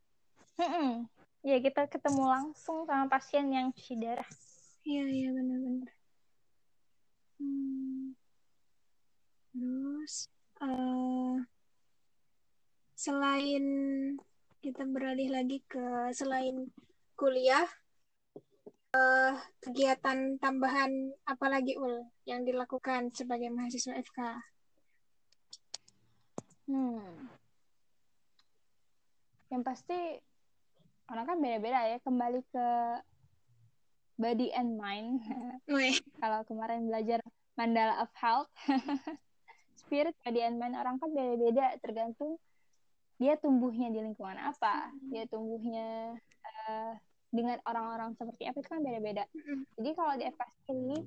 Hmm, 0.60 0.94
ya 1.42 1.58
kita 1.62 1.90
ketemu 1.90 2.30
langsung 2.30 2.86
sama 2.86 3.10
pasien 3.10 3.50
yang 3.50 3.74
cuci 3.74 3.96
darah 3.98 4.30
iya 4.90 5.06
iya 5.06 5.30
benar-benar 5.30 5.92
hmm. 7.38 8.18
terus 9.54 10.14
uh, 10.66 11.38
selain 12.98 13.66
kita 14.60 14.84
beralih 14.90 15.30
lagi 15.30 15.62
ke 15.70 16.10
selain 16.18 16.68
kuliah 17.14 17.70
uh, 18.98 19.38
kegiatan 19.62 20.42
tambahan 20.42 21.14
apa 21.30 21.46
lagi 21.48 21.78
ul 21.78 22.10
yang 22.26 22.42
dilakukan 22.42 23.14
sebagai 23.14 23.54
mahasiswa 23.54 23.94
FK 23.94 24.20
Hmm. 26.70 27.26
Yang 29.50 29.64
pasti 29.66 30.00
orang 31.10 31.26
kan 31.26 31.38
beda-beda 31.42 31.82
ya. 31.90 31.98
Kembali 32.06 32.46
ke 32.54 32.68
body 34.20 34.52
and 34.52 34.76
mind. 34.76 35.24
Kalau 36.22 36.44
kemarin 36.44 36.92
belajar 36.92 37.24
Mandala 37.56 38.04
of 38.04 38.12
Health, 38.20 38.52
spirit, 39.80 40.14
body 40.28 40.44
and 40.44 40.60
mind 40.60 40.76
orang 40.76 41.00
kan 41.00 41.12
beda-beda 41.16 41.80
tergantung 41.80 42.36
dia 43.20 43.36
tumbuhnya 43.36 43.92
di 43.92 44.00
lingkungan 44.00 44.40
apa, 44.40 44.96
dia 45.12 45.28
tumbuhnya 45.28 46.16
uh, 46.44 46.96
dengan 47.36 47.60
orang-orang 47.68 48.16
seperti 48.16 48.48
apa 48.48 48.64
itu 48.64 48.70
kan 48.72 48.80
beda-beda. 48.80 49.28
Jadi 49.76 49.90
kalau 49.92 50.14
di 50.16 50.24
FKS 50.24 50.72
ini, 50.72 50.98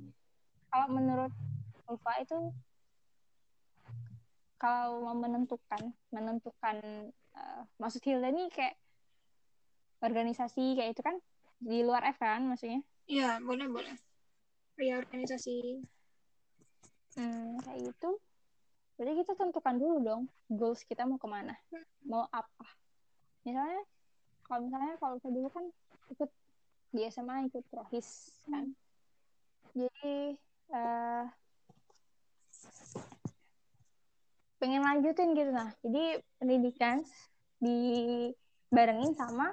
kalau 0.68 0.86
menurut 0.92 1.32
Ulfa 1.88 2.12
itu 2.20 2.52
kalau 4.60 5.08
mau 5.08 5.16
menentukan 5.18 5.90
menentukan 6.14 6.76
uh, 7.34 7.66
maksud 7.82 7.98
Hilda 8.04 8.30
ini 8.30 8.46
kayak 8.52 8.78
organisasi 10.04 10.78
kayak 10.78 10.94
itu 10.94 11.02
kan 11.02 11.16
di 11.58 11.82
luar 11.82 12.06
F 12.14 12.22
kan 12.22 12.46
maksudnya 12.46 12.84
iya 13.12 13.36
boleh 13.44 13.68
boleh. 13.68 13.96
Ya 14.80 14.96
organisasi. 14.96 15.84
Hmm, 17.12 17.60
kayak 17.60 17.92
gitu. 17.92 18.16
Jadi 18.96 19.10
kita 19.20 19.32
tentukan 19.36 19.76
dulu 19.76 19.96
dong 20.00 20.22
goals 20.48 20.80
kita 20.88 21.04
mau 21.04 21.20
ke 21.20 21.28
mana? 21.28 21.52
Mau 22.08 22.24
apa? 22.32 22.66
Misalnya 23.44 23.84
kalau 24.48 24.64
misalnya 24.64 24.96
kalau 24.96 25.20
saya 25.20 25.32
dulu 25.36 25.48
kan 25.52 25.64
ikut 26.08 26.30
di 26.92 27.00
SMA 27.12 27.52
ikut 27.52 27.64
prohis 27.68 28.32
kan? 28.48 28.72
Jadi 29.76 30.36
uh, 30.72 31.24
pengen 34.56 34.80
lanjutin 34.80 35.36
gitu 35.36 35.52
nah. 35.52 35.68
Jadi 35.84 36.20
pendidikan 36.40 37.04
dibarengin 37.60 39.12
sama 39.18 39.52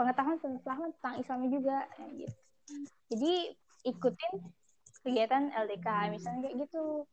pengetahuan 0.00 0.40
pengetahuan 0.40 0.90
tentang 0.96 1.16
Islam 1.20 1.38
juga 1.52 1.84
gitu 2.16 2.38
jadi 3.12 3.32
ikutin 3.84 4.34
kegiatan 5.04 5.52
LDK 5.52 5.88
misalnya 6.08 6.48
kayak 6.48 6.56
gitu 6.64 7.04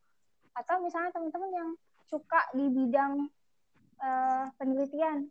atau 0.55 0.75
misalnya 0.79 1.11
teman-teman 1.11 1.51
yang 1.51 1.69
suka 2.07 2.39
di 2.55 2.65
bidang 2.71 3.27
uh, 3.99 4.47
penelitian 4.55 5.27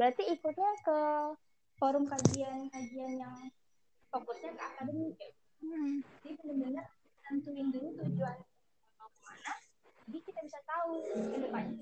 berarti 0.00 0.32
ikutnya 0.32 0.70
ke 0.80 0.98
forum 1.76 2.08
kajian-kajian 2.08 3.20
yang 3.20 3.36
fokusnya 4.08 4.56
ke 4.56 4.62
akademik 4.64 5.14
hmm. 5.60 6.00
jadi 6.24 6.32
benar-benar 6.40 6.86
tentuin 7.28 7.68
dulu 7.68 7.88
tujuan 8.00 8.38
jadi 10.04 10.18
kita 10.20 10.40
bisa 10.44 10.58
tahu 10.68 11.00
ke 11.08 11.36
depannya 11.40 11.80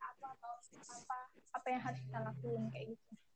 apa 0.00 0.26
atau 0.40 0.52
apa 0.88 1.16
apa 1.52 1.66
yang 1.68 1.82
harus 1.84 2.00
kita 2.00 2.18
lakuin 2.24 2.64
kayak 2.72 2.96
gitu. 2.96 3.27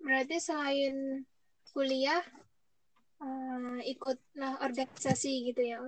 Berarti 0.00 0.36
selain 0.40 1.22
kuliah 1.70 2.24
uh, 3.20 3.78
ikutlah 3.84 4.58
organisasi 4.64 5.52
gitu 5.52 5.62
ya 5.62 5.78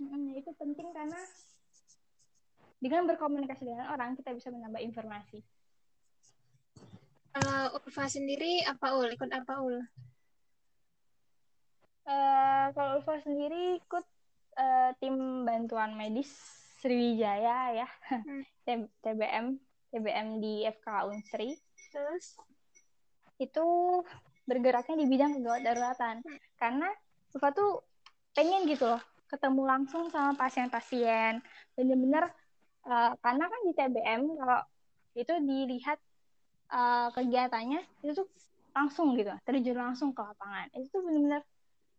hmm, 0.00 0.36
itu 0.36 0.50
penting 0.56 0.92
karena 0.92 1.18
dengan 2.80 3.04
berkomunikasi 3.12 3.68
dengan 3.68 3.92
orang 3.92 4.16
kita 4.16 4.32
bisa 4.32 4.48
menambah 4.48 4.80
informasi. 4.80 5.44
Uh, 7.30 7.76
Ulfa 7.78 8.10
sendiri 8.10 8.64
apa 8.64 8.96
ul? 8.96 9.12
Ikut 9.12 9.30
apa 9.30 9.54
ul? 9.60 9.76
Uh, 12.08 12.66
kalau 12.72 12.98
Ulfa 12.98 13.20
sendiri 13.22 13.78
ikut 13.78 14.06
uh, 14.56 14.90
tim 14.98 15.44
bantuan 15.44 15.94
medis 15.94 16.32
Sriwijaya 16.80 17.84
ya, 17.84 17.88
hmm. 18.08 18.42
TBM, 19.04 19.60
TBM 19.90 20.38
di 20.42 20.64
FK 20.66 21.10
Unsri. 21.10 21.54
Terus 21.90 22.38
itu 23.40 23.66
bergeraknya 24.46 24.96
di 24.98 25.06
bidang 25.06 25.38
kegawat 25.38 25.62
daruratan. 25.62 26.16
Hmm. 26.22 26.38
Karena 26.58 26.88
Ulfa 27.30 27.48
tuh 27.54 27.86
pengen 28.34 28.66
gitu 28.66 28.90
loh, 28.90 29.02
ketemu 29.30 29.62
langsung 29.66 30.10
sama 30.10 30.34
pasien-pasien. 30.34 31.38
Bener-bener 31.78 32.30
uh, 32.86 33.14
karena 33.22 33.44
kan 33.46 33.60
di 33.66 33.72
TBM 33.74 34.22
kalau 34.38 34.60
itu 35.14 35.32
dilihat 35.42 35.98
uh, 36.70 37.10
kegiatannya 37.14 37.82
itu 38.06 38.12
tuh 38.24 38.28
langsung 38.70 39.18
gitu, 39.18 39.34
terjun 39.42 39.78
langsung 39.78 40.10
ke 40.14 40.22
lapangan. 40.22 40.70
Itu 40.74 40.86
tuh 40.94 41.02
bener-bener 41.06 41.42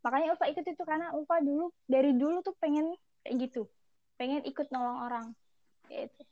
makanya 0.01 0.33
Ulfa 0.33 0.49
ikut 0.49 0.65
itu 0.65 0.83
karena 0.83 1.13
Ulfa 1.13 1.39
dulu 1.39 1.69
dari 1.85 2.17
dulu 2.17 2.41
tuh 2.41 2.57
pengen 2.57 2.97
kayak 3.21 3.37
gitu 3.49 3.69
pengen 4.17 4.41
ikut 4.45 4.69
nolong 4.73 4.99
orang 5.05 5.25
gitu 5.89 6.09
sih 6.17 6.27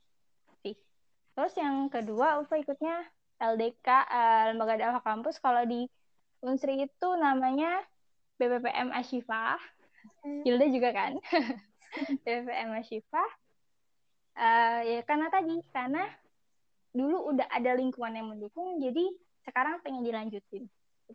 terus 1.40 1.56
yang 1.56 1.88
kedua 1.88 2.36
Ulfa 2.36 2.60
ikutnya 2.60 3.00
LDK 3.40 3.88
uh, 3.88 4.04
eh, 4.04 4.44
lembaga 4.52 4.76
dakwah 4.76 5.00
kampus. 5.00 5.40
Kalau 5.40 5.64
di 5.64 5.88
Unsri 6.44 6.84
itu 6.84 7.10
namanya 7.16 7.80
BPPM 8.36 8.92
Ashifa 8.92 9.56
hmm. 10.28 10.44
Hilda 10.44 10.68
juga 10.68 10.92
kan? 10.92 11.16
BPPM 12.28 12.76
Ashifa 12.76 13.24
uh, 14.36 14.84
ya 14.84 15.00
karena 15.08 15.32
tadi 15.32 15.64
karena 15.72 16.04
dulu 16.92 17.32
udah 17.32 17.48
ada 17.48 17.72
lingkungan 17.80 18.20
yang 18.20 18.28
mendukung 18.36 18.76
jadi 18.84 19.08
sekarang 19.48 19.80
pengen 19.80 20.04
dilanjutin. 20.04 20.68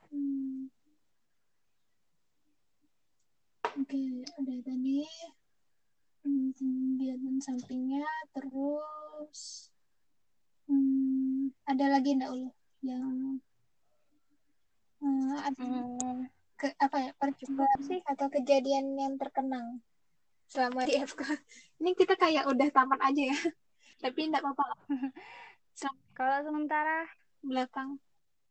Hmm. 0.08 0.72
Oke, 3.76 4.24
ada 4.40 4.54
tadi 4.64 5.04
hmm, 6.24 6.56
kegiatan 6.56 7.36
sampingnya, 7.44 8.06
terus 8.32 9.73
hmm, 10.68 11.52
ada 11.68 11.84
lagi 11.90 12.10
enggak 12.16 12.30
ul 12.32 12.44
yang 12.84 13.40
uh, 15.00 15.36
ada 15.40 15.64
hmm. 15.64 16.28
ke, 16.56 16.72
apa 16.76 16.96
ya 17.00 17.10
percobaan 17.16 17.80
sih 17.84 18.00
atau 18.04 18.26
kejadian 18.28 18.96
yang 18.96 19.14
terkenang 19.16 19.80
selama 20.48 20.84
di 20.84 21.00
FK. 21.00 21.20
Ini 21.80 21.90
kita 21.96 22.14
kayak 22.14 22.48
udah 22.48 22.68
tamat 22.70 23.00
aja 23.00 23.22
ya, 23.32 23.38
tapi 24.04 24.30
enggak 24.30 24.44
apa-apa. 24.44 24.64
Kalau 26.14 26.38
sementara 26.46 27.10
belakang, 27.42 27.98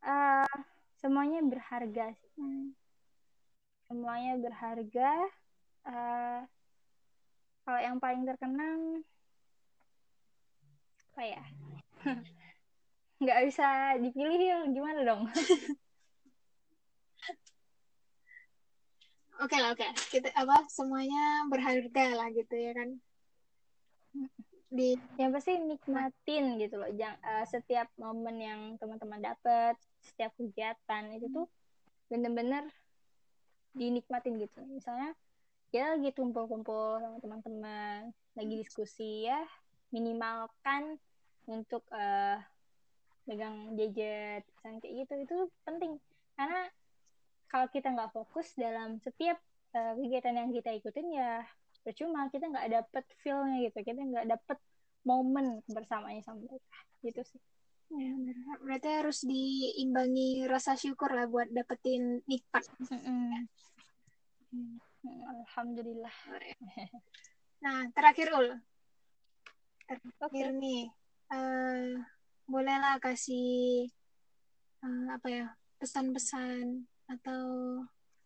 uh, 0.04 0.56
semuanya 1.00 1.40
berharga 1.40 2.12
sih. 2.12 2.32
Hmm 2.36 2.76
semuanya 3.94 4.34
berharga 4.42 5.12
uh, 5.86 6.42
kalau 7.62 7.80
yang 7.80 8.02
paling 8.02 8.26
terkenang 8.26 9.06
apa 11.14 11.22
ya 11.30 11.44
nggak 13.24 13.40
bisa 13.48 13.98
dipilih 14.04 14.42
ya 14.42 14.58
gimana 14.68 15.00
dong? 15.08 15.24
Oke 19.42 19.60
lah 19.60 19.76
oke. 19.76 19.84
Kita 20.08 20.32
apa 20.40 20.64
semuanya 20.72 21.44
berharga 21.52 22.16
lah 22.16 22.32
gitu 22.32 22.54
ya 22.56 22.72
kan? 22.78 22.96
Di 24.72 24.96
yang 25.20 25.36
pasti 25.36 25.60
nikmatin 25.60 26.62
gitu 26.64 26.80
loh. 26.80 26.88
Jang, 26.96 27.20
uh, 27.20 27.44
setiap 27.44 27.92
momen 28.00 28.40
yang 28.40 28.62
teman-teman 28.80 29.20
dapat 29.20 29.76
setiap 30.00 30.32
kegiatan 30.40 31.12
itu 31.18 31.28
tuh 31.34 31.48
bener-bener 32.08 32.72
dinikmatin 33.76 34.40
gitu. 34.40 34.64
Misalnya 34.70 35.12
ya 35.76 35.98
lagi 35.98 36.14
kumpul-kumpul 36.16 37.02
sama 37.02 37.18
teman-teman 37.18 38.14
lagi 38.38 38.54
diskusi 38.62 39.26
ya 39.26 39.42
minimalkan 39.90 41.02
untuk 41.48 41.84
uh, 41.92 42.40
megang 43.24 43.76
gadget 43.80 44.44
misalnya 44.44 44.80
kayak 44.84 44.94
gitu 45.06 45.14
itu 45.24 45.38
penting. 45.64 45.94
Karena 46.36 46.68
kalau 47.48 47.68
kita 47.70 47.88
nggak 47.94 48.12
fokus 48.12 48.52
dalam 48.58 49.00
setiap 49.00 49.40
uh, 49.76 49.94
kegiatan 49.96 50.36
yang 50.36 50.50
kita 50.52 50.74
ikutin 50.76 51.08
ya 51.14 51.44
percuma 51.84 52.32
kita 52.32 52.48
nggak 52.48 52.70
dapet 52.72 53.06
feelnya 53.24 53.58
gitu. 53.70 53.80
Kita 53.84 54.02
nggak 54.02 54.28
dapet 54.28 54.58
momen 55.04 55.60
bersamanya 55.68 56.24
sama 56.24 56.44
mereka. 56.44 56.78
Gitu 57.04 57.22
sih. 57.24 57.42
Ya 57.94 58.10
berarti 58.64 58.90
harus 58.90 59.22
diimbangi 59.22 60.50
rasa 60.50 60.74
syukur 60.74 61.14
lah 61.14 61.30
buat 61.30 61.52
dapetin 61.52 62.26
nikmat. 62.26 62.66
Mm 62.90 63.00
-mm. 64.50 65.22
alhamdulillah. 65.44 66.16
Nah 67.64 67.86
terakhir 67.94 68.34
ul. 68.34 68.48
Terakhir 69.86 70.48
okay. 70.52 70.58
nih 70.58 70.84
uh, 71.34 71.98
bolehlah 72.46 73.02
kasih 73.02 73.90
uh, 74.86 75.18
apa 75.18 75.28
ya 75.28 75.46
pesan-pesan 75.82 76.86
atau 77.10 77.44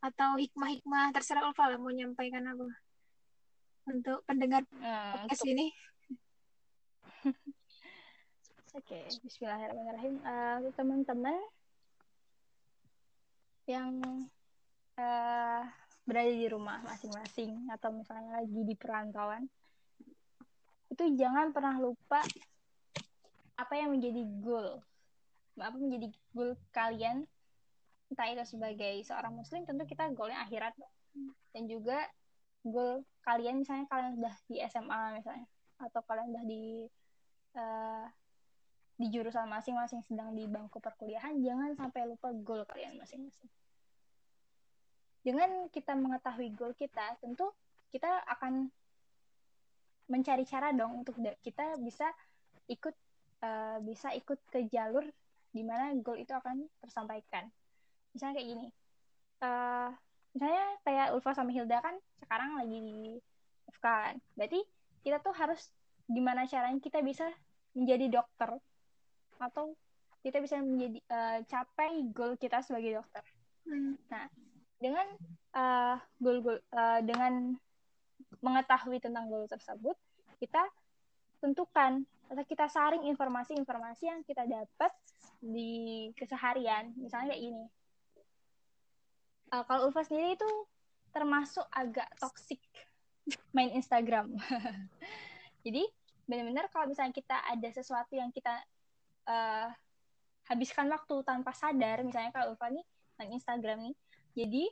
atau 0.04 0.30
hikmah-hikmah 0.38 1.10
terserah 1.16 1.48
Ulfa 1.50 1.74
lah 1.74 1.80
mau 1.82 1.90
nyampaikan 1.90 2.46
apa 2.46 2.68
untuk 3.88 4.22
pendengar 4.28 4.68
uh, 4.84 5.26
podcast 5.26 5.42
untuk... 5.48 5.54
ini. 5.56 5.68
Oke, 8.78 8.94
okay. 8.94 9.04
Bismillahirrahmanirrahim. 9.26 10.22
Uh, 10.22 10.70
teman-teman 10.78 11.34
yang 13.66 13.90
uh, 15.02 15.62
berada 16.06 16.30
di 16.30 16.46
rumah 16.46 16.78
masing-masing 16.86 17.68
atau 17.74 17.90
misalnya 17.90 18.38
lagi 18.38 18.62
di 18.64 18.76
perantauan, 18.78 19.50
itu 20.94 21.04
jangan 21.18 21.50
pernah 21.50 21.74
lupa 21.82 22.22
apa 23.58 23.74
yang 23.74 23.90
menjadi 23.90 24.22
goal, 24.40 24.86
apa 25.58 25.76
menjadi 25.76 26.08
goal 26.32 26.54
kalian? 26.70 27.26
Entah 28.08 28.30
itu 28.32 28.46
sebagai 28.46 29.04
seorang 29.04 29.34
muslim 29.34 29.66
tentu 29.66 29.84
kita 29.84 30.08
goalnya 30.14 30.46
akhirat. 30.46 30.78
Dan 31.52 31.66
juga 31.66 32.06
goal 32.62 33.02
kalian 33.26 33.66
misalnya 33.66 33.90
kalian 33.90 34.22
udah 34.22 34.36
di 34.46 34.62
SMA 34.70 35.02
misalnya. 35.18 35.50
Atau 35.82 36.06
kalian 36.06 36.32
udah 36.32 36.46
di 36.46 36.86
uh, 37.58 38.06
di 38.98 39.14
jurusan 39.14 39.46
masing-masing 39.46 40.02
sedang 40.06 40.34
di 40.34 40.50
bangku 40.50 40.82
perkuliahan 40.82 41.38
jangan 41.42 41.78
sampai 41.78 42.10
lupa 42.10 42.34
goal 42.34 42.66
kalian 42.66 42.98
masing-masing. 42.98 43.50
Dengan 45.22 45.70
kita 45.74 45.98
mengetahui 45.98 46.54
goal 46.54 46.74
kita 46.78 47.18
tentu 47.22 47.50
kita 47.90 48.22
akan 48.38 48.70
mencari 50.08 50.48
cara 50.48 50.72
dong 50.72 51.04
untuk 51.04 51.20
kita 51.44 51.76
bisa 51.84 52.08
ikut 52.72 52.96
uh, 53.44 53.78
bisa 53.84 54.14
ikut 54.14 54.40
ke 54.50 54.70
jalur 54.72 55.06
di 55.52 55.64
mana 55.66 55.96
goal 56.00 56.20
itu 56.20 56.32
akan 56.34 56.68
tersampaikan. 56.84 57.50
Misalnya 58.14 58.42
kayak 58.42 58.50
gini 58.50 58.68
uh, 59.42 59.90
misalnya 60.34 60.66
kayak 60.86 61.08
Ulfa 61.18 61.34
sama 61.34 61.50
Hilda 61.54 61.82
kan 61.82 61.96
sekarang 62.22 62.58
lagi 62.58 62.78
di 62.78 63.00
FK 63.74 63.86
kan. 63.86 64.16
Berarti 64.38 64.60
kita 65.02 65.18
tuh 65.22 65.34
harus 65.34 65.62
gimana 66.08 66.46
caranya 66.48 66.80
kita 66.80 67.02
bisa 67.02 67.28
menjadi 67.74 68.22
dokter? 68.22 68.58
Atau 69.38 69.78
kita 70.26 70.42
bisa 70.42 70.58
menjadi 70.62 71.00
uh, 71.10 71.40
capai 71.46 72.10
goal 72.12 72.36
kita 72.38 72.62
sebagai 72.66 73.02
dokter? 73.02 73.24
Hmm. 73.68 74.00
nah 74.08 74.32
dengan 74.80 75.08
uh, 75.60 76.00
goal 76.24 76.40
goal 76.40 76.60
uh, 76.72 77.04
dengan 77.04 77.60
mengetahui 78.40 79.04
tentang 79.04 79.28
goal 79.28 79.44
tersebut 79.44 80.00
kita 80.40 80.64
tentukan 81.44 82.08
kita 82.48 82.68
saring 82.68 83.08
informasi-informasi 83.08 84.04
yang 84.08 84.22
kita 84.24 84.44
dapat 84.44 84.92
di 85.40 86.12
keseharian. 86.18 86.92
Misalnya 87.00 87.36
kayak 87.36 87.44
gini. 87.44 87.66
Uh, 89.48 89.64
kalau 89.64 89.88
Ulfa 89.88 90.04
sendiri 90.04 90.36
itu 90.36 90.50
termasuk 91.16 91.64
agak 91.72 92.08
toxic 92.20 92.60
main 93.56 93.72
Instagram. 93.72 94.36
Jadi 95.66 95.84
benar-benar 96.28 96.68
kalau 96.68 96.92
misalnya 96.92 97.16
kita 97.16 97.40
ada 97.40 97.70
sesuatu 97.72 98.12
yang 98.12 98.32
kita 98.36 98.60
uh, 99.32 99.72
habiskan 100.48 100.92
waktu 100.92 101.16
tanpa 101.24 101.56
sadar, 101.56 102.04
misalnya 102.04 102.32
kalau 102.36 102.56
Ulfa 102.56 102.72
nih 102.72 102.84
main 103.20 103.32
Instagram 103.36 103.78
nih, 103.84 103.96
jadi 104.38 104.64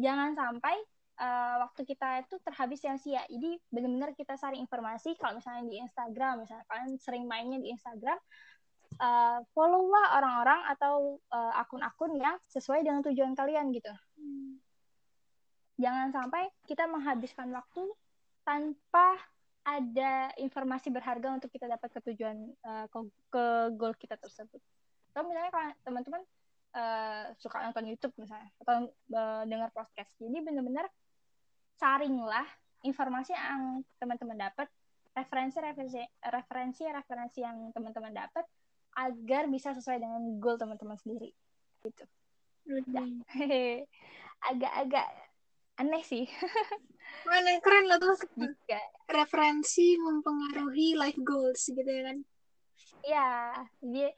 jangan 0.00 0.32
sampai 0.32 0.74
uh, 1.22 1.54
waktu 1.62 1.86
kita 1.86 2.26
itu 2.26 2.36
terhabis 2.42 2.82
sia-sia. 2.82 3.22
Jadi 3.30 3.62
benar-benar 3.70 4.10
kita 4.18 4.34
saring 4.34 4.58
informasi 4.58 5.14
kalau 5.14 5.38
misalnya 5.38 5.70
di 5.70 5.78
Instagram, 5.78 6.42
misalnya 6.42 6.66
kalian 6.66 6.90
sering 6.98 7.24
mainnya 7.30 7.62
di 7.62 7.70
Instagram, 7.70 8.18
uh, 8.98 9.38
follow 9.54 9.86
lah 9.86 10.18
orang-orang 10.18 10.60
atau 10.74 11.22
uh, 11.30 11.52
akun-akun 11.62 12.18
yang 12.18 12.36
sesuai 12.50 12.82
dengan 12.82 13.00
tujuan 13.06 13.38
kalian 13.38 13.70
gitu. 13.70 13.92
Jangan 15.78 16.10
sampai 16.12 16.50
kita 16.66 16.90
menghabiskan 16.90 17.48
waktu 17.54 17.86
tanpa 18.42 19.16
ada 19.62 20.34
informasi 20.42 20.90
berharga 20.90 21.38
untuk 21.38 21.46
kita 21.54 21.70
dapat 21.70 21.86
ketujuan 22.02 22.34
uh, 22.66 22.86
ke, 22.90 22.98
ke 23.30 23.44
goal 23.78 23.94
kita 23.94 24.18
tersebut. 24.18 24.58
Atau 25.14 25.22
misalnya 25.30 25.54
kalau 25.54 25.70
teman-teman 25.86 26.22
uh, 26.74 27.24
suka 27.38 27.62
nonton 27.62 27.86
YouTube 27.86 28.10
misalnya 28.18 28.50
atau 28.58 28.90
uh, 29.14 29.42
dengar 29.46 29.70
podcast, 29.70 30.10
jadi 30.18 30.42
benar-benar 30.42 30.90
saringlah 31.78 32.46
informasi 32.82 33.32
yang 33.32 33.86
teman-teman 33.98 34.50
dapat, 34.50 34.68
referensi-referensi 35.12 36.02
referensi-referensi 36.24 37.40
yang 37.44 37.70
teman-teman 37.70 38.12
dapat 38.12 38.44
agar 38.96 39.48
bisa 39.48 39.72
sesuai 39.72 40.00
dengan 40.00 40.22
goal 40.40 40.60
teman-teman 40.60 40.98
sendiri. 41.00 41.32
Gitu. 41.84 42.04
Agak-agak 44.52 45.08
aneh 45.80 46.04
sih. 46.04 46.24
Mana 47.28 47.58
keren 47.60 47.86
loh 47.88 47.98
tuh 47.98 48.16
Jika. 48.38 48.80
referensi 49.10 49.96
mempengaruhi 49.98 50.96
life 50.96 51.20
goals 51.20 51.66
gitu 51.68 51.86
ya 51.86 52.02
kan? 52.12 52.18
Ya 53.02 53.28
dia 53.82 54.10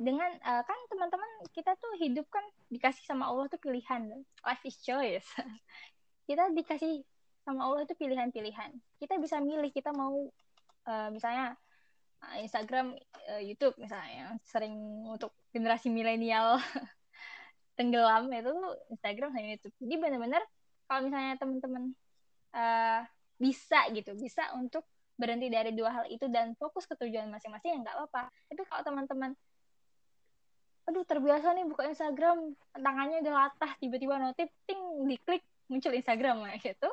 dengan 0.00 0.32
uh, 0.42 0.62
kan 0.64 0.78
teman-teman 0.88 1.30
kita 1.52 1.76
tuh 1.78 1.92
hidup 2.00 2.26
kan 2.32 2.42
dikasih 2.72 3.04
sama 3.04 3.28
Allah 3.28 3.46
tuh 3.50 3.60
pilihan. 3.60 4.24
Life 4.42 4.64
is 4.66 4.78
choice 4.80 5.28
kita 6.28 6.50
dikasih 6.54 7.02
sama 7.42 7.66
Allah 7.66 7.82
itu 7.82 7.94
pilihan-pilihan 7.98 8.70
kita 9.02 9.18
bisa 9.18 9.42
milih 9.42 9.74
kita 9.74 9.90
mau 9.90 10.30
uh, 10.86 11.08
misalnya 11.10 11.58
Ah, 12.22 12.38
Instagram, 12.38 12.94
uh, 13.34 13.42
YouTube 13.42 13.74
misalnya 13.82 14.38
sering 14.46 14.78
untuk 15.10 15.34
generasi 15.50 15.90
milenial 15.90 16.54
tenggelam 17.78 18.30
itu 18.30 18.54
Instagram 18.94 19.34
sama 19.34 19.48
YouTube. 19.58 19.74
Jadi 19.82 19.94
benar-benar 19.98 20.42
kalau 20.86 21.10
misalnya 21.10 21.34
teman-teman 21.42 21.84
uh, 22.54 23.02
bisa 23.42 23.90
gitu, 23.90 24.14
bisa 24.14 24.54
untuk 24.54 24.86
berhenti 25.18 25.50
dari 25.50 25.74
dua 25.74 25.90
hal 25.90 26.04
itu 26.14 26.30
dan 26.30 26.54
fokus 26.54 26.86
ke 26.86 26.94
tujuan 26.94 27.26
masing-masing 27.26 27.74
ya 27.74 27.78
nggak 27.82 27.96
apa-apa. 27.98 28.30
Tapi 28.30 28.62
kalau 28.70 28.82
teman-teman 28.86 29.30
aduh 30.82 31.06
terbiasa 31.06 31.54
nih 31.54 31.66
buka 31.66 31.90
Instagram 31.90 32.58
tangannya 32.74 33.22
udah 33.22 33.34
latah 33.34 33.70
tiba-tiba 33.78 34.18
notif 34.18 34.50
ting 34.66 34.82
diklik 35.06 35.42
muncul 35.72 35.96
Instagram 35.96 36.44
kayak 36.44 36.60
gitu 36.76 36.90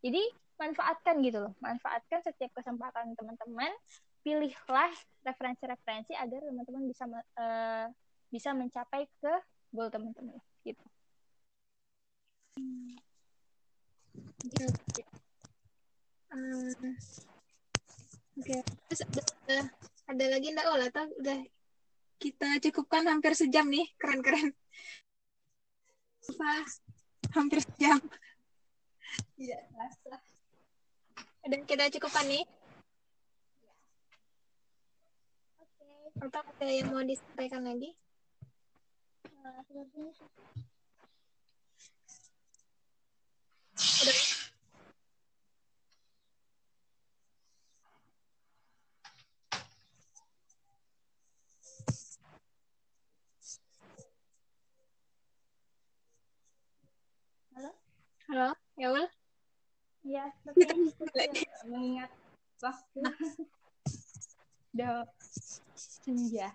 jadi 0.00 0.22
manfaatkan 0.56 1.20
gitu 1.20 1.38
loh 1.44 1.52
manfaatkan 1.60 2.24
setiap 2.24 2.56
kesempatan 2.56 3.12
teman-teman 3.12 3.72
pilihlah 4.24 4.92
referensi-referensi 5.20 6.16
agar 6.16 6.40
teman-teman 6.40 6.88
bisa 6.88 7.04
uh, 7.12 7.86
bisa 8.32 8.56
mencapai 8.56 9.04
ke 9.20 9.32
goal 9.68 9.92
teman-teman 9.92 10.40
gitu. 10.64 10.80
Oke. 14.44 14.64
Okay, 14.64 15.04
uh, 16.32 16.72
okay. 18.40 18.60
Terus 18.88 19.00
ada, 19.44 19.58
ada 20.08 20.24
lagi 20.32 20.48
enggak 20.56 20.66
oh 20.72 20.78
atau 20.80 21.04
udah 21.20 21.38
kita 22.16 22.48
cukupkan 22.64 23.04
hampir 23.04 23.36
sejam 23.36 23.68
nih 23.68 23.84
keren-keren. 24.00 24.56
Hampir 27.34 27.58
sejam. 27.66 27.98
Tidak 29.34 29.60
terasa. 29.74 30.14
Dan 31.44 31.60
kita 31.66 31.90
cukupkan 31.98 32.24
nih. 32.30 32.46
Oke. 35.58 35.90
Apa 36.24 36.40
ada 36.46 36.72
yang 36.72 36.94
mau 36.94 37.02
disampaikan 37.02 37.66
lagi? 37.66 37.90
Nah? 39.44 39.60
Halo, 58.24 58.56
ya 58.80 58.88
Ul? 58.88 59.04
Iya, 60.00 60.32
tapi 60.48 60.64
mengingat 61.68 62.08
waktu 62.64 63.04
udah 64.72 65.04
senja. 65.76 66.48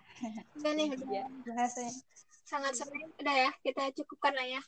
Udah 0.58 0.72
nih, 0.74 0.90
udah. 0.98 1.06
Ya, 1.14 1.26
bahasanya. 1.46 1.94
Sangat 2.42 2.74
sering. 2.74 3.14
Udah 3.22 3.36
ya, 3.46 3.50
kita 3.62 3.86
cukupkan 4.02 4.34
lah 4.34 4.50
ya. 4.50 4.62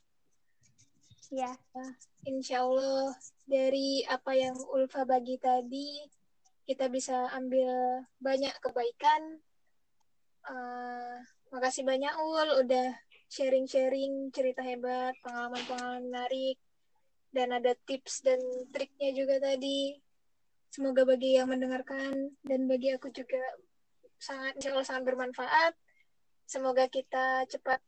Iya. 1.34 1.52
Insya 2.22 2.62
Allah 2.62 3.18
dari 3.50 4.06
apa 4.06 4.38
yang 4.38 4.54
Ulfa 4.70 5.02
bagi 5.02 5.42
tadi, 5.42 6.06
kita 6.70 6.86
bisa 6.86 7.34
ambil 7.34 8.06
banyak 8.22 8.54
kebaikan. 8.62 9.42
Uh, 10.46 11.18
makasih 11.50 11.82
banyak 11.82 12.14
Ul 12.14 12.62
udah 12.62 12.94
sharing-sharing 13.26 14.30
cerita 14.30 14.62
hebat, 14.62 15.18
pengalaman-pengalaman 15.26 16.06
menarik, 16.06 16.62
dan 17.32 17.48
ada 17.56 17.72
tips 17.88 18.20
dan 18.22 18.38
triknya 18.70 19.16
juga 19.16 19.40
tadi. 19.40 19.96
Semoga 20.72 21.04
bagi 21.04 21.36
yang 21.36 21.52
mendengarkan 21.52 22.32
dan 22.44 22.60
bagi 22.68 22.92
aku 22.92 23.12
juga 23.12 23.40
sangat 24.20 24.56
insya 24.60 24.72
Allah 24.72 24.86
sangat 24.86 25.04
bermanfaat. 25.08 25.72
Semoga 26.48 26.88
kita 26.88 27.48
cepat 27.48 27.80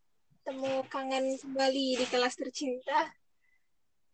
temu 0.44 0.84
kangen 0.88 1.36
kembali 1.40 2.00
di 2.00 2.06
kelas 2.08 2.36
tercinta. 2.36 3.12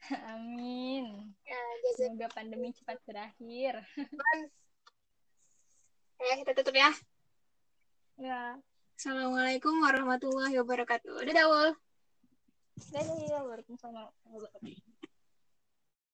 Amin. 0.35 1.35
Ya, 1.47 1.61
Semoga 1.99 2.31
pandemi 2.31 2.75
cepat 2.75 2.99
berakhir. 3.07 3.81
Ya, 6.21 6.37
kita 6.37 6.53
tutup 6.53 6.77
ya. 6.77 6.93
Ya. 8.21 8.61
Assalamualaikum 8.93 9.73
warahmatullahi 9.81 10.53
wabarakatuh. 10.61 11.25
Dadah, 11.25 11.49
Wal. 11.49 11.71
Dadah, 12.93 13.41
Waalaikumsalam 13.41 14.05
warahmatullahi 14.05 14.29
wabarakatuh. 14.29 14.90